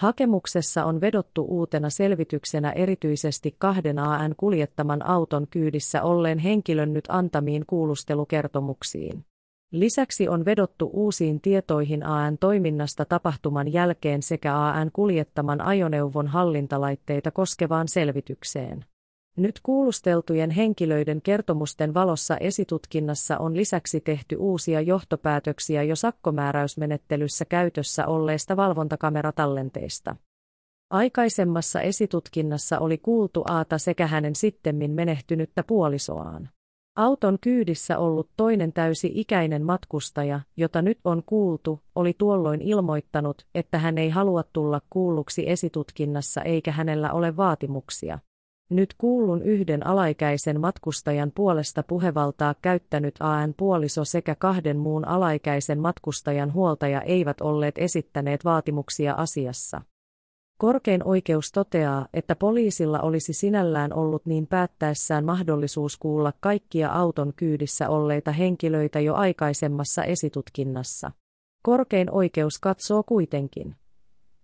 Hakemuksessa 0.00 0.84
on 0.84 1.00
vedottu 1.00 1.44
uutena 1.48 1.90
selvityksenä 1.90 2.70
erityisesti 2.70 3.54
kahden 3.58 3.98
AN 3.98 4.34
kuljettaman 4.36 5.06
auton 5.06 5.46
kyydissä 5.50 6.02
olleen 6.02 6.38
henkilön 6.38 6.92
nyt 6.92 7.04
antamiin 7.08 7.64
kuulustelukertomuksiin. 7.66 9.24
Lisäksi 9.72 10.28
on 10.28 10.44
vedottu 10.44 10.90
uusiin 10.92 11.40
tietoihin 11.40 12.06
AN 12.06 12.38
toiminnasta 12.38 13.04
tapahtuman 13.04 13.72
jälkeen 13.72 14.22
sekä 14.22 14.58
AN 14.58 14.90
kuljettaman 14.92 15.60
ajoneuvon 15.60 16.28
hallintalaitteita 16.28 17.30
koskevaan 17.30 17.88
selvitykseen. 17.88 18.84
Nyt 19.36 19.60
kuulusteltujen 19.62 20.50
henkilöiden 20.50 21.22
kertomusten 21.22 21.94
valossa 21.94 22.36
esitutkinnassa 22.36 23.38
on 23.38 23.56
lisäksi 23.56 24.00
tehty 24.00 24.36
uusia 24.36 24.80
johtopäätöksiä 24.80 25.82
jo 25.82 25.96
sakkomääräysmenettelyssä 25.96 27.44
käytössä 27.44 28.06
olleista 28.06 28.56
valvontakameratallenteista. 28.56 30.16
Aikaisemmassa 30.90 31.80
esitutkinnassa 31.80 32.78
oli 32.78 32.98
kuultu 32.98 33.44
Aata 33.48 33.78
sekä 33.78 34.06
hänen 34.06 34.34
sittemmin 34.34 34.90
menehtynyttä 34.90 35.64
puolisoaan. 35.66 36.48
Auton 36.96 37.38
kyydissä 37.40 37.98
ollut 37.98 38.30
toinen 38.36 38.72
täysi-ikäinen 38.72 39.64
matkustaja, 39.64 40.40
jota 40.56 40.82
nyt 40.82 40.98
on 41.04 41.22
kuultu, 41.26 41.80
oli 41.94 42.14
tuolloin 42.18 42.62
ilmoittanut, 42.62 43.46
että 43.54 43.78
hän 43.78 43.98
ei 43.98 44.10
halua 44.10 44.42
tulla 44.52 44.80
kuulluksi 44.90 45.50
esitutkinnassa 45.50 46.42
eikä 46.42 46.72
hänellä 46.72 47.12
ole 47.12 47.36
vaatimuksia. 47.36 48.18
Nyt 48.70 48.94
kuullun 48.98 49.42
yhden 49.42 49.86
alaikäisen 49.86 50.60
matkustajan 50.60 51.32
puolesta 51.34 51.82
puhevaltaa 51.82 52.54
käyttänyt 52.62 53.14
AN 53.20 53.54
puoliso 53.56 54.04
sekä 54.04 54.34
kahden 54.34 54.76
muun 54.76 55.08
alaikäisen 55.08 55.80
matkustajan 55.80 56.52
huoltaja 56.52 57.00
eivät 57.00 57.40
olleet 57.40 57.78
esittäneet 57.78 58.44
vaatimuksia 58.44 59.14
asiassa. 59.14 59.82
Korkein 60.58 61.04
oikeus 61.04 61.52
toteaa, 61.52 62.08
että 62.14 62.36
poliisilla 62.36 63.00
olisi 63.00 63.32
sinällään 63.32 63.92
ollut 63.92 64.26
niin 64.26 64.46
päättäessään 64.46 65.24
mahdollisuus 65.24 65.96
kuulla 65.96 66.32
kaikkia 66.40 66.92
auton 66.92 67.32
kyydissä 67.36 67.88
olleita 67.88 68.32
henkilöitä 68.32 69.00
jo 69.00 69.14
aikaisemmassa 69.14 70.04
esitutkinnassa. 70.04 71.12
Korkein 71.62 72.10
oikeus 72.10 72.58
katsoo 72.58 73.02
kuitenkin, 73.02 73.76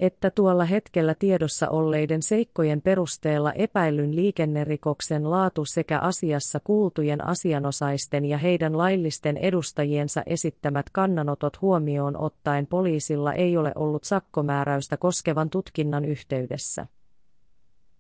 että 0.01 0.31
tuolla 0.31 0.65
hetkellä 0.65 1.15
tiedossa 1.15 1.69
olleiden 1.69 2.23
seikkojen 2.23 2.83
perusteella 2.83 3.53
epäillyn 3.53 4.17
liikennerikoksen 4.17 5.31
laatu 5.31 5.65
sekä 5.65 5.99
asiassa 5.99 6.61
kuultujen 6.61 7.25
asianosaisten 7.25 8.25
ja 8.25 8.39
heidän 8.39 8.79
laillisten 8.79 9.37
edustajiensa 9.37 10.23
esittämät 10.27 10.91
kannanotot 10.91 11.63
huomioon 11.63 12.17
ottaen 12.17 12.67
poliisilla 12.67 13.33
ei 13.33 13.57
ole 13.57 13.73
ollut 13.75 14.05
sakkomääräystä 14.05 14.97
koskevan 14.97 15.51
tutkinnan 15.51 16.05
yhteydessä. 16.05 16.87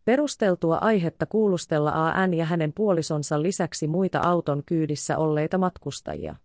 Perusteltua 0.04 0.76
aihetta 0.76 1.26
kuulustella 1.26 1.90
AN 1.90 2.34
ja 2.34 2.44
hänen 2.44 2.72
puolisonsa 2.72 3.42
lisäksi 3.42 3.86
muita 3.86 4.20
auton 4.20 4.62
kyydissä 4.66 5.18
olleita 5.18 5.58
matkustajia. 5.58 6.36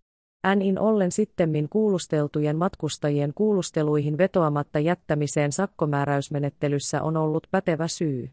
NIN 0.56 0.80
ollen 0.80 1.12
sittemmin 1.12 1.70
kuulusteltujen 1.70 2.58
matkustajien 2.58 3.34
kuulusteluihin 3.36 4.18
vetoamatta 4.18 4.80
jättämiseen 4.80 5.52
sakkomääräysmenettelyssä 5.52 7.04
on 7.04 7.18
ollut 7.18 7.48
pätevä 7.52 7.88
syy. 7.88 8.30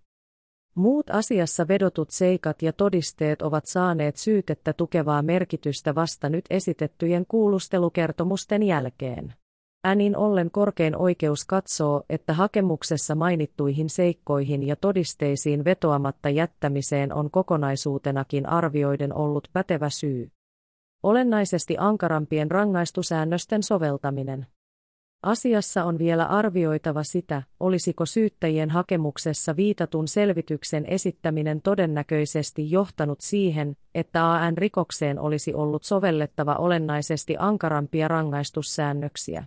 Muut 0.74 1.10
asiassa 1.10 1.68
vedotut 1.68 2.10
seikat 2.10 2.62
ja 2.62 2.72
todisteet 2.72 3.42
ovat 3.42 3.66
saaneet 3.66 4.16
syytettä 4.16 4.72
tukevaa 4.72 5.22
merkitystä 5.22 5.94
vasta 5.94 6.28
nyt 6.28 6.44
esitettyjen 6.50 7.24
kuulustelukertomusten 7.28 8.62
jälkeen. 8.62 9.34
Änin 9.86 10.16
ollen 10.16 10.50
korkein 10.50 10.96
oikeus 10.96 11.44
katsoo, 11.44 12.02
että 12.10 12.32
hakemuksessa 12.32 13.14
mainittuihin 13.14 13.90
seikkoihin 13.90 14.66
ja 14.66 14.76
todisteisiin 14.76 15.64
vetoamatta 15.64 16.28
jättämiseen 16.28 17.12
on 17.12 17.30
kokonaisuutenakin 17.30 18.48
arvioiden 18.48 19.14
ollut 19.14 19.48
pätevä 19.52 19.90
syy. 19.90 20.30
Olennaisesti 21.02 21.76
ankarampien 21.78 22.50
rangaistusäännösten 22.50 23.62
soveltaminen. 23.62 24.46
Asiassa 25.22 25.84
on 25.84 25.98
vielä 25.98 26.24
arvioitava 26.24 27.02
sitä, 27.02 27.42
olisiko 27.60 28.06
syyttäjien 28.06 28.70
hakemuksessa 28.70 29.56
viitatun 29.56 30.08
selvityksen 30.08 30.86
esittäminen 30.86 31.62
todennäköisesti 31.62 32.70
johtanut 32.70 33.20
siihen, 33.20 33.76
että 33.94 34.32
AN-rikokseen 34.32 35.18
olisi 35.18 35.54
ollut 35.54 35.84
sovellettava 35.84 36.54
olennaisesti 36.54 37.36
ankarampia 37.38 38.08
rangaistussäännöksiä. 38.08 39.44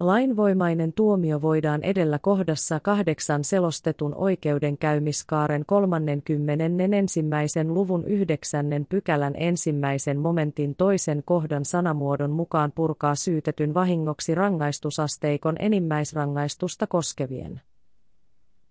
Lainvoimainen 0.00 0.92
tuomio 0.92 1.42
voidaan 1.42 1.82
edellä 1.82 2.18
kohdassa 2.18 2.80
kahdeksan 2.80 3.44
selostetun 3.44 4.14
oikeudenkäymiskaaren 4.14 5.64
31. 5.66 7.20
luvun 7.68 8.04
yhdeksännen 8.04 8.86
pykälän 8.88 9.34
ensimmäisen 9.36 10.18
momentin 10.18 10.74
toisen 10.74 11.22
kohdan 11.24 11.64
sanamuodon 11.64 12.30
mukaan 12.30 12.72
purkaa 12.72 13.14
syytetyn 13.14 13.74
vahingoksi 13.74 14.34
rangaistusasteikon 14.34 15.56
enimmäisrangaistusta 15.58 16.86
koskevien 16.86 17.60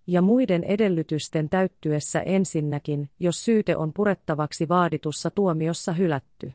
ja 0.06 0.22
muiden 0.22 0.64
edellytysten 0.64 1.48
täyttyessä 1.48 2.20
ensinnäkin, 2.20 3.10
jos 3.20 3.44
syyte 3.44 3.76
on 3.76 3.92
purettavaksi 3.92 4.68
vaaditussa 4.68 5.30
tuomiossa 5.30 5.92
hylätty. 5.92 6.52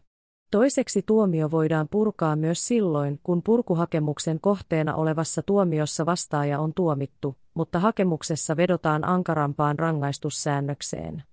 Toiseksi 0.51 1.01
tuomio 1.05 1.51
voidaan 1.51 1.87
purkaa 1.87 2.35
myös 2.35 2.67
silloin, 2.67 3.19
kun 3.23 3.43
purkuhakemuksen 3.43 4.39
kohteena 4.39 4.95
olevassa 4.95 5.41
tuomiossa 5.43 6.05
vastaaja 6.05 6.59
on 6.59 6.73
tuomittu, 6.73 7.35
mutta 7.53 7.79
hakemuksessa 7.79 8.57
vedotaan 8.57 9.07
ankarampaan 9.07 9.79
rangaistussäännökseen. 9.79 11.23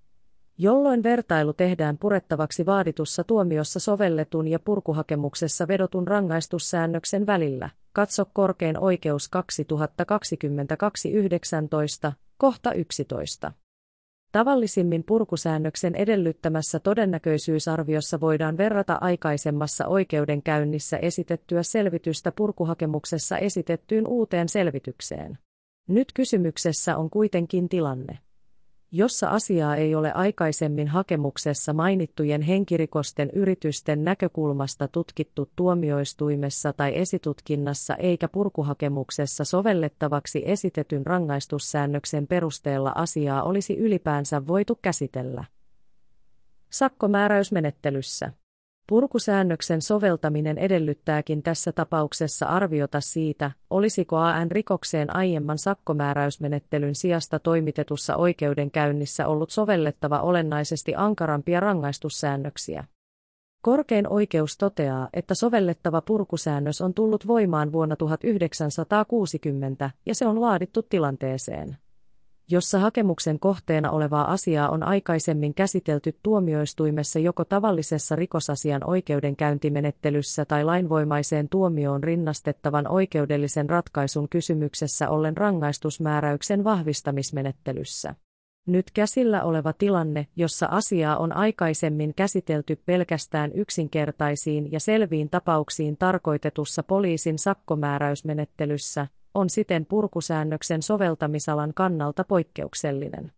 Jolloin 0.58 1.02
vertailu 1.02 1.52
tehdään 1.52 1.98
purettavaksi 1.98 2.66
vaaditussa 2.66 3.24
tuomiossa 3.24 3.80
sovelletun 3.80 4.48
ja 4.48 4.58
purkuhakemuksessa 4.58 5.68
vedotun 5.68 6.08
rangaistussäännöksen 6.08 7.26
välillä. 7.26 7.70
Katso 7.92 8.24
korkein 8.32 8.78
oikeus 8.78 9.30
2022-19, 12.08 12.12
kohta 12.36 12.72
11. 12.72 13.52
Tavallisimmin 14.38 15.04
purkusäännöksen 15.04 15.94
edellyttämässä 15.94 16.80
todennäköisyysarviossa 16.80 18.20
voidaan 18.20 18.56
verrata 18.56 18.98
aikaisemmassa 19.00 19.86
oikeudenkäynnissä 19.86 20.96
esitettyä 20.96 21.62
selvitystä 21.62 22.32
purkuhakemuksessa 22.32 23.38
esitettyyn 23.38 24.06
uuteen 24.06 24.48
selvitykseen. 24.48 25.38
Nyt 25.88 26.12
kysymyksessä 26.14 26.96
on 26.96 27.10
kuitenkin 27.10 27.68
tilanne 27.68 28.18
jossa 28.92 29.28
asiaa 29.28 29.76
ei 29.76 29.94
ole 29.94 30.12
aikaisemmin 30.12 30.88
hakemuksessa 30.88 31.72
mainittujen 31.72 32.42
henkirikosten 32.42 33.30
yritysten 33.30 34.04
näkökulmasta 34.04 34.88
tutkittu 34.88 35.50
tuomioistuimessa 35.56 36.72
tai 36.72 36.98
esitutkinnassa 36.98 37.94
eikä 37.94 38.28
purkuhakemuksessa 38.28 39.44
sovellettavaksi 39.44 40.42
esitetyn 40.46 41.06
rangaistussäännöksen 41.06 42.26
perusteella 42.26 42.92
asiaa 42.94 43.42
olisi 43.42 43.76
ylipäänsä 43.76 44.46
voitu 44.46 44.78
käsitellä. 44.82 45.44
Sakkomääräysmenettelyssä 46.70 48.32
Purkusäännöksen 48.88 49.82
soveltaminen 49.82 50.58
edellyttääkin 50.58 51.42
tässä 51.42 51.72
tapauksessa 51.72 52.46
arviota 52.46 53.00
siitä, 53.00 53.50
olisiko 53.70 54.16
AN-rikokseen 54.16 55.16
aiemman 55.16 55.58
sakkomääräysmenettelyn 55.58 56.94
sijasta 56.94 57.38
toimitetussa 57.38 58.16
oikeudenkäynnissä 58.16 59.26
ollut 59.26 59.50
sovellettava 59.50 60.20
olennaisesti 60.20 60.94
ankarampia 60.96 61.60
rangaistussäännöksiä. 61.60 62.84
Korkein 63.62 64.12
oikeus 64.12 64.58
toteaa, 64.58 65.08
että 65.12 65.34
sovellettava 65.34 66.00
purkusäännös 66.02 66.80
on 66.80 66.94
tullut 66.94 67.26
voimaan 67.26 67.72
vuonna 67.72 67.96
1960 67.96 69.90
ja 70.06 70.14
se 70.14 70.26
on 70.26 70.40
laadittu 70.40 70.82
tilanteeseen 70.82 71.76
jossa 72.50 72.78
hakemuksen 72.78 73.38
kohteena 73.38 73.90
olevaa 73.90 74.32
asiaa 74.32 74.68
on 74.68 74.82
aikaisemmin 74.82 75.54
käsitelty 75.54 76.18
tuomioistuimessa 76.22 77.18
joko 77.18 77.44
tavallisessa 77.44 78.16
rikosasian 78.16 78.90
oikeudenkäyntimenettelyssä 78.90 80.44
tai 80.44 80.64
lainvoimaiseen 80.64 81.48
tuomioon 81.48 82.04
rinnastettavan 82.04 82.88
oikeudellisen 82.88 83.70
ratkaisun 83.70 84.28
kysymyksessä 84.28 85.08
ollen 85.08 85.36
rangaistusmääräyksen 85.36 86.64
vahvistamismenettelyssä. 86.64 88.14
Nyt 88.66 88.90
käsillä 88.94 89.42
oleva 89.42 89.72
tilanne, 89.72 90.26
jossa 90.36 90.66
asiaa 90.70 91.16
on 91.16 91.32
aikaisemmin 91.32 92.14
käsitelty 92.14 92.76
pelkästään 92.86 93.52
yksinkertaisiin 93.54 94.72
ja 94.72 94.80
selviin 94.80 95.30
tapauksiin 95.30 95.96
tarkoitetussa 95.96 96.82
poliisin 96.82 97.38
sakkomääräysmenettelyssä, 97.38 99.06
on 99.34 99.50
siten 99.50 99.86
purkusäännöksen 99.86 100.82
soveltamisalan 100.82 101.72
kannalta 101.74 102.24
poikkeuksellinen. 102.24 103.32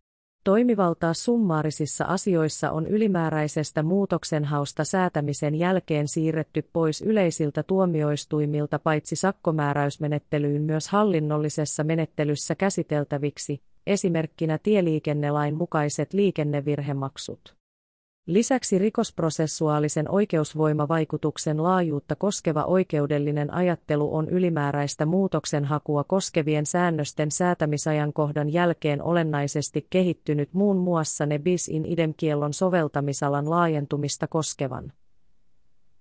Toimivaltaa 0.45 1.15
summaarisissa 1.15 2.05
asioissa 2.05 2.71
on 2.71 2.87
ylimääräisestä 2.87 3.83
muutoksenhausta 3.83 4.85
säätämisen 4.85 5.55
jälkeen 5.55 6.09
siirretty 6.09 6.63
pois 6.73 7.03
yleisiltä 7.03 7.63
tuomioistuimilta 7.63 8.79
paitsi 8.79 9.17
sakkomääräysmenettelyyn 9.17 10.63
myös 10.63 10.89
hallinnollisessa 10.89 11.85
menettelyssä 11.85 12.55
käsiteltäviksi, 12.55 13.63
esimerkkinä 13.87 14.59
tieliikennelain 14.59 15.55
mukaiset 15.55 16.13
liikennevirhemaksut. 16.13 17.60
Lisäksi 18.27 18.79
rikosprosessuaalisen 18.79 20.11
oikeusvoimavaikutuksen 20.11 21.63
laajuutta 21.63 22.17
koskeva 22.17 22.65
oikeudellinen 22.65 23.55
ajattelu 23.55 24.15
on 24.15 24.29
ylimääräistä 24.29 25.07
muutoksenhakua 25.07 26.05
koskevien 26.05 26.67
säännösten 26.67 27.31
säätämisajankohdan 27.31 28.53
jälkeen 28.53 29.03
olennaisesti 29.03 29.87
kehittynyt 29.91 30.55
muun 30.55 30.77
muassa 30.77 31.27
ne 31.27 31.39
bis 31.39 31.69
in 31.69 31.87
idem 31.87 32.15
kiellon 32.17 32.53
soveltamisalan 32.53 33.51
laajentumista 33.51 34.27
koskevan 34.27 34.93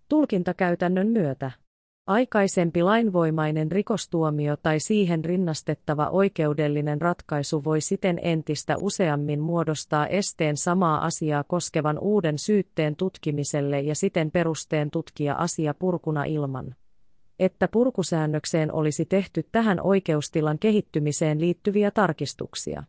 tulkintakäytännön 0.09 1.07
myötä. 1.07 1.51
Aikaisempi 2.09 2.83
lainvoimainen 2.83 3.71
rikostuomio 3.71 4.57
tai 4.57 4.79
siihen 4.79 5.25
rinnastettava 5.25 6.09
oikeudellinen 6.09 7.01
ratkaisu 7.01 7.63
voi 7.63 7.81
siten 7.81 8.19
entistä 8.21 8.77
useammin 8.77 9.39
muodostaa 9.39 10.07
esteen 10.07 10.57
samaa 10.57 11.05
asiaa 11.05 11.43
koskevan 11.43 11.99
uuden 11.99 12.37
syytteen 12.37 12.95
tutkimiselle 12.95 13.81
ja 13.81 13.95
siten 13.95 14.31
perusteen 14.31 14.91
tutkia 14.91 15.33
asia 15.33 15.73
purkuna 15.73 16.23
ilman, 16.23 16.75
että 17.39 17.67
purkusäännökseen 17.67 18.73
olisi 18.73 19.05
tehty 19.05 19.43
tähän 19.51 19.81
oikeustilan 19.81 20.59
kehittymiseen 20.59 21.41
liittyviä 21.41 21.91
tarkistuksia. 21.91 22.83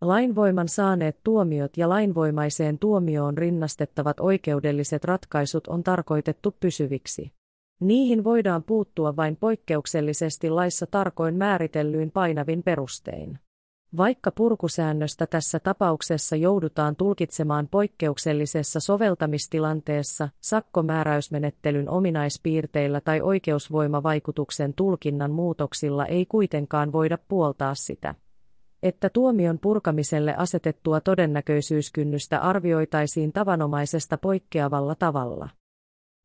Lainvoiman 0.00 0.68
saaneet 0.68 1.18
tuomiot 1.24 1.76
ja 1.76 1.88
lainvoimaiseen 1.88 2.78
tuomioon 2.78 3.38
rinnastettavat 3.38 4.20
oikeudelliset 4.20 5.04
ratkaisut 5.04 5.66
on 5.66 5.82
tarkoitettu 5.82 6.56
pysyviksi. 6.60 7.39
Niihin 7.80 8.24
voidaan 8.24 8.62
puuttua 8.62 9.16
vain 9.16 9.36
poikkeuksellisesti 9.36 10.50
laissa 10.50 10.86
tarkoin 10.86 11.34
määritellyin 11.34 12.10
painavin 12.10 12.62
perustein. 12.62 13.38
Vaikka 13.96 14.30
purkusäännöstä 14.30 15.26
tässä 15.26 15.60
tapauksessa 15.60 16.36
joudutaan 16.36 16.96
tulkitsemaan 16.96 17.68
poikkeuksellisessa 17.70 18.80
soveltamistilanteessa, 18.80 20.28
sakkomääräysmenettelyn 20.40 21.88
ominaispiirteillä 21.88 23.00
tai 23.00 23.20
oikeusvoimavaikutuksen 23.20 24.74
tulkinnan 24.74 25.30
muutoksilla 25.30 26.06
ei 26.06 26.26
kuitenkaan 26.26 26.92
voida 26.92 27.18
puoltaa 27.28 27.74
sitä, 27.74 28.14
että 28.82 29.10
tuomion 29.10 29.58
purkamiselle 29.58 30.34
asetettua 30.36 31.00
todennäköisyyskynnystä 31.00 32.40
arvioitaisiin 32.40 33.32
tavanomaisesta 33.32 34.18
poikkeavalla 34.18 34.94
tavalla. 34.94 35.48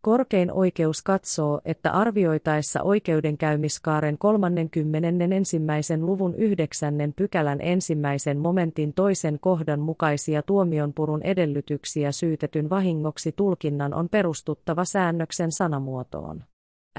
Korkein 0.05 0.51
oikeus 0.51 1.01
katsoo, 1.01 1.61
että 1.65 1.91
arvioitaessa 1.91 2.81
oikeudenkäymiskaaren 2.83 4.17
31. 4.17 5.59
luvun 5.99 6.35
9. 6.35 6.95
pykälän 7.15 7.61
ensimmäisen 7.61 8.37
momentin 8.37 8.93
toisen 8.93 9.39
kohdan 9.39 9.79
mukaisia 9.79 10.41
tuomionpurun 10.41 11.21
edellytyksiä 11.23 12.11
syytetyn 12.11 12.69
vahingoksi 12.69 13.31
tulkinnan 13.31 13.93
on 13.93 14.09
perustuttava 14.09 14.85
säännöksen 14.85 15.51
sanamuotoon. 15.51 16.43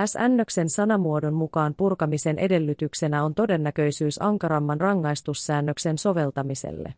S-ännöksen 0.07 0.71
sanamuodon 0.71 1.35
mukaan 1.35 1.75
purkamisen 1.77 2.38
edellytyksenä 2.38 3.25
on 3.25 3.35
todennäköisyys 3.35 4.23
ankaramman 4.23 4.81
rangaistussäännöksen 4.81 5.99
soveltamiselle. 5.99 6.95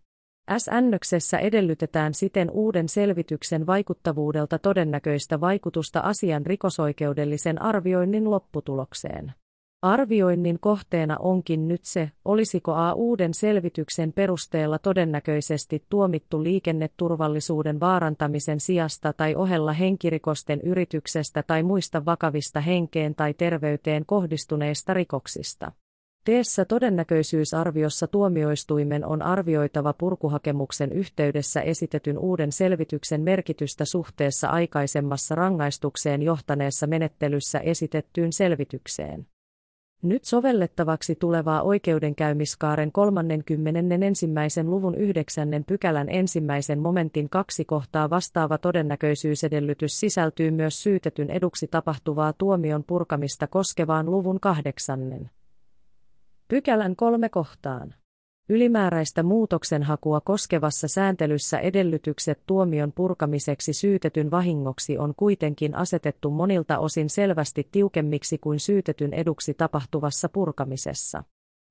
S-ännöksessä 0.58 1.38
edellytetään 1.38 2.14
siten 2.14 2.50
uuden 2.50 2.88
selvityksen 2.88 3.66
vaikuttavuudelta 3.66 4.58
todennäköistä 4.58 5.40
vaikutusta 5.40 6.00
asian 6.00 6.46
rikosoikeudellisen 6.46 7.62
arvioinnin 7.62 8.30
lopputulokseen. 8.30 9.32
Arvioinnin 9.82 10.60
kohteena 10.60 11.16
onkin 11.18 11.68
nyt 11.68 11.84
se, 11.84 12.10
olisiko 12.24 12.74
A 12.74 12.92
uuden 12.92 13.34
selvityksen 13.34 14.12
perusteella 14.12 14.78
todennäköisesti 14.78 15.84
tuomittu 15.88 16.42
liikenneturvallisuuden 16.42 17.80
vaarantamisen 17.80 18.60
sijasta 18.60 19.12
tai 19.12 19.34
ohella 19.34 19.72
henkirikosten 19.72 20.60
yrityksestä 20.60 21.42
tai 21.42 21.62
muista 21.62 22.04
vakavista 22.04 22.60
henkeen 22.60 23.14
tai 23.14 23.34
terveyteen 23.34 24.06
kohdistuneista 24.06 24.94
rikoksista. 24.94 25.72
Teessä 26.28 26.64
todennäköisyysarviossa 26.64 28.06
tuomioistuimen 28.06 29.04
on 29.04 29.22
arvioitava 29.22 29.92
purkuhakemuksen 29.92 30.92
yhteydessä 30.92 31.60
esitetyn 31.60 32.18
uuden 32.18 32.52
selvityksen 32.52 33.20
merkitystä 33.20 33.84
suhteessa 33.84 34.48
aikaisemmassa 34.48 35.34
rangaistukseen 35.34 36.22
johtaneessa 36.22 36.86
menettelyssä 36.86 37.58
esitettyyn 37.58 38.32
selvitykseen. 38.32 39.26
Nyt 40.02 40.24
sovellettavaksi 40.24 41.14
tulevaa 41.14 41.62
oikeudenkäymiskaaren 41.62 42.92
31. 42.92 44.26
luvun 44.64 44.94
9. 44.94 45.48
pykälän 45.66 46.08
ensimmäisen 46.08 46.78
momentin 46.78 47.30
kaksi 47.30 47.64
kohtaa 47.64 48.10
vastaava 48.10 48.58
todennäköisyysedellytys 48.58 50.00
sisältyy 50.00 50.50
myös 50.50 50.82
syytetyn 50.82 51.30
eduksi 51.30 51.66
tapahtuvaa 51.66 52.32
tuomion 52.32 52.84
purkamista 52.84 53.46
koskevaan 53.46 54.10
luvun 54.10 54.40
kahdeksannen. 54.40 55.30
Pykälän 56.48 56.96
kolme 56.96 57.28
kohtaan. 57.28 57.94
Ylimääräistä 58.48 59.22
muutoksenhakua 59.22 60.20
koskevassa 60.20 60.88
sääntelyssä 60.88 61.58
edellytykset 61.58 62.42
tuomion 62.46 62.92
purkamiseksi 62.92 63.72
syytetyn 63.72 64.30
vahingoksi 64.30 64.98
on 64.98 65.14
kuitenkin 65.16 65.74
asetettu 65.74 66.30
monilta 66.30 66.78
osin 66.78 67.10
selvästi 67.10 67.68
tiukemmiksi 67.72 68.38
kuin 68.38 68.60
syytetyn 68.60 69.14
eduksi 69.14 69.54
tapahtuvassa 69.54 70.28
purkamisessa. 70.28 71.24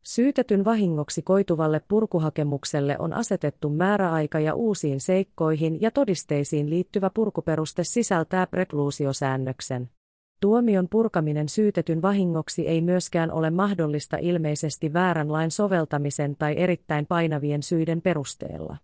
Syytetyn 0.04 0.66
vahingoksi 0.66 1.22
koituvalle 1.22 1.82
purkuhakemukselle 1.88 2.96
on 3.00 3.14
asetettu 3.14 3.70
määräaika 3.70 4.40
ja 4.40 4.54
uusiin 4.54 5.00
seikkoihin 5.00 5.82
ja 5.82 5.92
todisteisiin 5.92 6.70
liittyvä 6.70 7.10
purkuperuste 7.14 7.84
sisältää 7.84 8.48
prekluusiosäännöksen. 8.48 9.90
Tuomion 10.40 10.88
purkaminen 10.90 11.50
syytetyn 11.50 12.02
vahingoksi 12.02 12.68
ei 12.68 12.82
myöskään 12.82 13.32
ole 13.32 13.50
mahdollista 13.50 14.18
ilmeisesti 14.18 14.94
väärän 14.94 15.32
lain 15.32 15.52
soveltamisen 15.52 16.36
tai 16.40 16.54
erittäin 16.58 17.06
painavien 17.06 17.64
syiden 17.64 18.02
perusteella. 18.02 18.78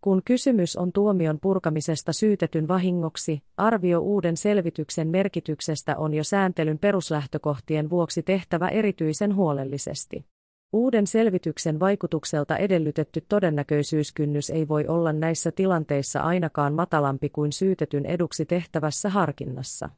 Kun 0.00 0.22
kysymys 0.24 0.76
on 0.76 0.92
tuomion 0.92 1.38
purkamisesta 1.40 2.12
syytetyn 2.12 2.68
vahingoksi, 2.68 3.42
arvio 3.56 3.98
uuden 3.98 4.36
selvityksen 4.36 5.08
merkityksestä 5.08 5.96
on 5.96 6.14
jo 6.14 6.24
sääntelyn 6.24 6.78
peruslähtökohtien 6.78 7.90
vuoksi 7.90 8.22
tehtävä 8.22 8.68
erityisen 8.68 9.34
huolellisesti. 9.34 10.24
Uuden 10.72 11.06
selvityksen 11.06 11.80
vaikutukselta 11.80 12.56
edellytetty 12.56 13.20
todennäköisyyskynnys 13.28 14.50
ei 14.50 14.68
voi 14.68 14.86
olla 14.86 15.12
näissä 15.12 15.52
tilanteissa 15.52 16.20
ainakaan 16.20 16.74
matalampi 16.74 17.28
kuin 17.28 17.52
syytetyn 17.52 18.06
eduksi 18.06 18.46
tehtävässä 18.46 19.08
harkinnassa. 19.08 19.88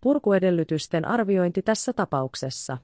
Purkuedellytysten 0.00 1.04
arviointi 1.04 1.62
tässä 1.62 1.92
tapauksessa. 1.92 2.78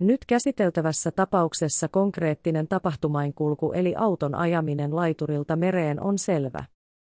Nyt 0.00 0.24
käsiteltävässä 0.26 1.10
tapauksessa 1.10 1.88
konkreettinen 1.88 2.68
tapahtumainkulku 2.68 3.72
eli 3.72 3.94
auton 3.96 4.34
ajaminen 4.34 4.96
laiturilta 4.96 5.56
mereen 5.56 6.02
on 6.02 6.18
selvä. 6.18 6.64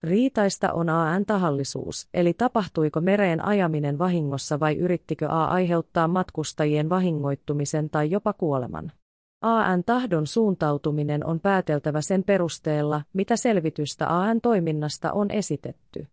Riitaista 0.03 0.73
on 0.73 0.89
AN 0.89 1.25
tahallisuus, 1.25 2.07
eli 2.13 2.33
tapahtuiko 2.33 3.01
mereen 3.01 3.45
ajaminen 3.45 3.97
vahingossa 3.97 4.59
vai 4.59 4.77
yrittikö 4.77 5.27
A 5.29 5.45
aiheuttaa 5.45 6.07
matkustajien 6.07 6.89
vahingoittumisen 6.89 7.89
tai 7.89 8.11
jopa 8.11 8.33
kuoleman. 8.33 8.91
AN 9.41 9.83
tahdon 9.83 10.27
suuntautuminen 10.27 11.25
on 11.25 11.39
pääteltävä 11.39 12.01
sen 12.01 12.23
perusteella, 12.23 13.01
mitä 13.13 13.35
selvitystä 13.35 14.19
AN 14.19 14.41
toiminnasta 14.41 15.11
on 15.11 15.31
esitetty. 15.31 16.07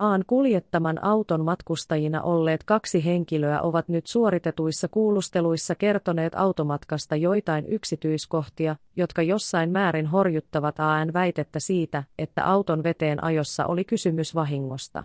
Aan 0.00 0.24
kuljettaman 0.26 1.04
auton 1.04 1.44
matkustajina 1.44 2.22
olleet 2.22 2.64
kaksi 2.64 3.04
henkilöä 3.04 3.62
ovat 3.62 3.88
nyt 3.88 4.06
suoritetuissa 4.06 4.88
kuulusteluissa 4.88 5.74
kertoneet 5.74 6.34
automatkasta 6.34 7.16
joitain 7.16 7.66
yksityiskohtia, 7.66 8.76
jotka 8.96 9.22
jossain 9.22 9.70
määrin 9.70 10.06
horjuttavat 10.06 10.80
AN 10.80 11.12
väitettä 11.12 11.60
siitä, 11.60 12.04
että 12.18 12.44
auton 12.44 12.82
veteen 12.82 13.24
ajossa 13.24 13.66
oli 13.66 13.84
kysymys 13.84 14.34
vahingosta. 14.34 15.04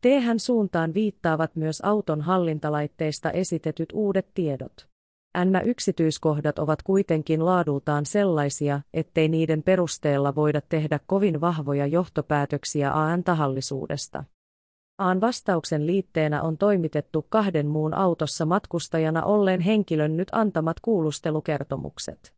Tehän 0.00 0.38
suuntaan 0.38 0.94
viittaavat 0.94 1.56
myös 1.56 1.80
auton 1.80 2.20
hallintalaitteista 2.20 3.30
esitetyt 3.30 3.88
uudet 3.92 4.26
tiedot. 4.34 4.88
Nämä 5.36 5.60
yksityiskohdat 5.60 6.58
ovat 6.58 6.82
kuitenkin 6.82 7.44
laadultaan 7.44 8.06
sellaisia, 8.06 8.80
ettei 8.94 9.28
niiden 9.28 9.62
perusteella 9.62 10.34
voida 10.34 10.60
tehdä 10.68 11.00
kovin 11.06 11.40
vahvoja 11.40 11.86
johtopäätöksiä 11.86 12.92
AN 12.92 13.24
tahallisuudesta. 13.24 14.24
Aan 14.98 15.20
vastauksen 15.20 15.86
liitteenä 15.86 16.42
on 16.42 16.58
toimitettu 16.58 17.26
kahden 17.28 17.66
muun 17.66 17.94
autossa 17.94 18.46
matkustajana 18.46 19.22
olleen 19.22 19.60
henkilön 19.60 20.16
nyt 20.16 20.28
antamat 20.32 20.80
kuulustelukertomukset. 20.80 22.34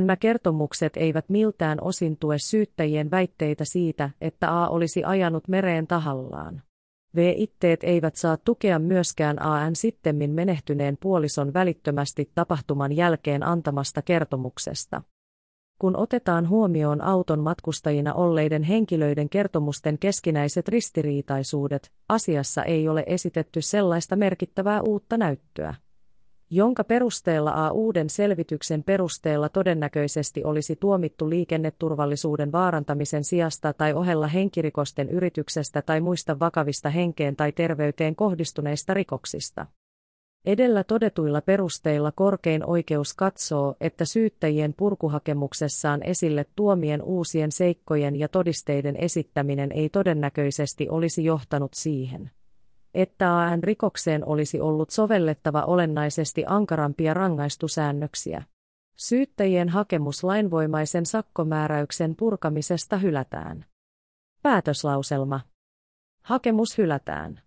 NMä-kertomukset 0.00 0.96
eivät 0.96 1.28
miltään 1.28 1.78
osin 1.80 2.16
tue 2.16 2.38
syyttäjien 2.38 3.10
väitteitä 3.10 3.64
siitä, 3.64 4.10
että 4.20 4.62
A 4.62 4.68
olisi 4.68 5.04
ajanut 5.04 5.48
mereen 5.48 5.86
tahallaan. 5.86 6.62
V-itteet 7.16 7.84
eivät 7.84 8.16
saa 8.16 8.36
tukea 8.36 8.78
myöskään 8.78 9.42
AN 9.42 9.76
sittemmin 9.76 10.30
menehtyneen 10.30 10.96
puolison 11.00 11.54
välittömästi 11.54 12.30
tapahtuman 12.34 12.92
jälkeen 12.92 13.42
antamasta 13.42 14.02
kertomuksesta. 14.02 15.02
Kun 15.82 15.96
otetaan 15.96 16.48
huomioon 16.48 17.00
auton 17.00 17.40
matkustajina 17.40 18.14
olleiden 18.14 18.62
henkilöiden 18.62 19.28
kertomusten 19.28 19.98
keskinäiset 19.98 20.68
ristiriitaisuudet, 20.68 21.92
asiassa 22.08 22.62
ei 22.62 22.88
ole 22.88 23.04
esitetty 23.06 23.62
sellaista 23.62 24.16
merkittävää 24.16 24.82
uutta 24.82 25.16
näyttöä 25.16 25.74
jonka 26.50 26.84
perusteella 26.84 27.66
A 27.66 27.70
uuden 27.70 28.10
selvityksen 28.10 28.82
perusteella 28.82 29.48
todennäköisesti 29.48 30.44
olisi 30.44 30.76
tuomittu 30.76 31.30
liikenneturvallisuuden 31.30 32.52
vaarantamisen 32.52 33.24
sijasta 33.24 33.72
tai 33.72 33.92
ohella 33.92 34.26
henkirikosten 34.26 35.10
yrityksestä 35.10 35.82
tai 35.82 36.00
muista 36.00 36.38
vakavista 36.38 36.90
henkeen 36.90 37.36
tai 37.36 37.52
terveyteen 37.52 38.16
kohdistuneista 38.16 38.94
rikoksista. 38.94 39.66
Edellä 40.44 40.84
todetuilla 40.84 41.40
perusteilla 41.40 42.12
korkein 42.12 42.66
oikeus 42.66 43.14
katsoo, 43.14 43.74
että 43.80 44.04
syyttäjien 44.04 44.74
purkuhakemuksessaan 44.76 46.02
esille 46.02 46.46
tuomien 46.56 47.02
uusien 47.02 47.52
seikkojen 47.52 48.16
ja 48.16 48.28
todisteiden 48.28 48.96
esittäminen 48.96 49.72
ei 49.72 49.88
todennäköisesti 49.88 50.88
olisi 50.88 51.24
johtanut 51.24 51.74
siihen 51.74 52.30
että 52.94 53.38
AN-rikokseen 53.38 54.28
olisi 54.28 54.60
ollut 54.60 54.90
sovellettava 54.90 55.62
olennaisesti 55.62 56.44
ankarampia 56.46 57.14
rangaistusäännöksiä. 57.14 58.42
Syyttäjien 58.96 59.68
hakemus 59.68 60.24
lainvoimaisen 60.24 61.06
sakkomääräyksen 61.06 62.16
purkamisesta 62.16 62.98
hylätään. 62.98 63.64
Päätöslauselma. 64.42 65.40
Hakemus 66.22 66.78
hylätään. 66.78 67.40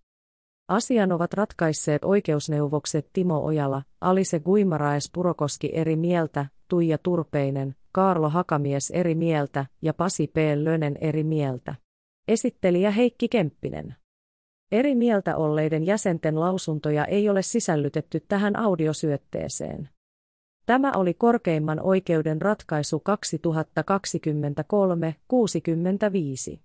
Asian 0.67 1.11
ovat 1.11 1.33
ratkaisseet 1.33 2.05
oikeusneuvokset 2.05 3.09
Timo 3.13 3.45
Ojala, 3.45 3.83
Alise 4.01 4.39
Guimaraes 4.39 5.09
Purokoski 5.13 5.69
eri 5.73 5.95
mieltä, 5.95 6.45
Tuija 6.67 6.97
Turpeinen, 6.97 7.75
Kaarlo 7.91 8.29
Hakamies 8.29 8.91
eri 8.91 9.15
mieltä 9.15 9.65
ja 9.81 9.93
Pasi 9.93 10.27
P. 10.27 10.35
Lönen 10.55 10.97
eri 11.01 11.23
mieltä. 11.23 11.75
Esittelijä 12.27 12.91
Heikki 12.91 13.29
Kemppinen. 13.29 13.95
Eri 14.71 14.95
mieltä 14.95 15.37
olleiden 15.37 15.85
jäsenten 15.85 16.39
lausuntoja 16.39 17.05
ei 17.05 17.29
ole 17.29 17.41
sisällytetty 17.41 18.19
tähän 18.27 18.59
audiosyötteeseen. 18.59 19.89
Tämä 20.65 20.91
oli 20.95 21.13
korkeimman 21.13 21.79
oikeuden 21.79 22.41
ratkaisu 22.41 23.03
2023-65. 26.53 26.59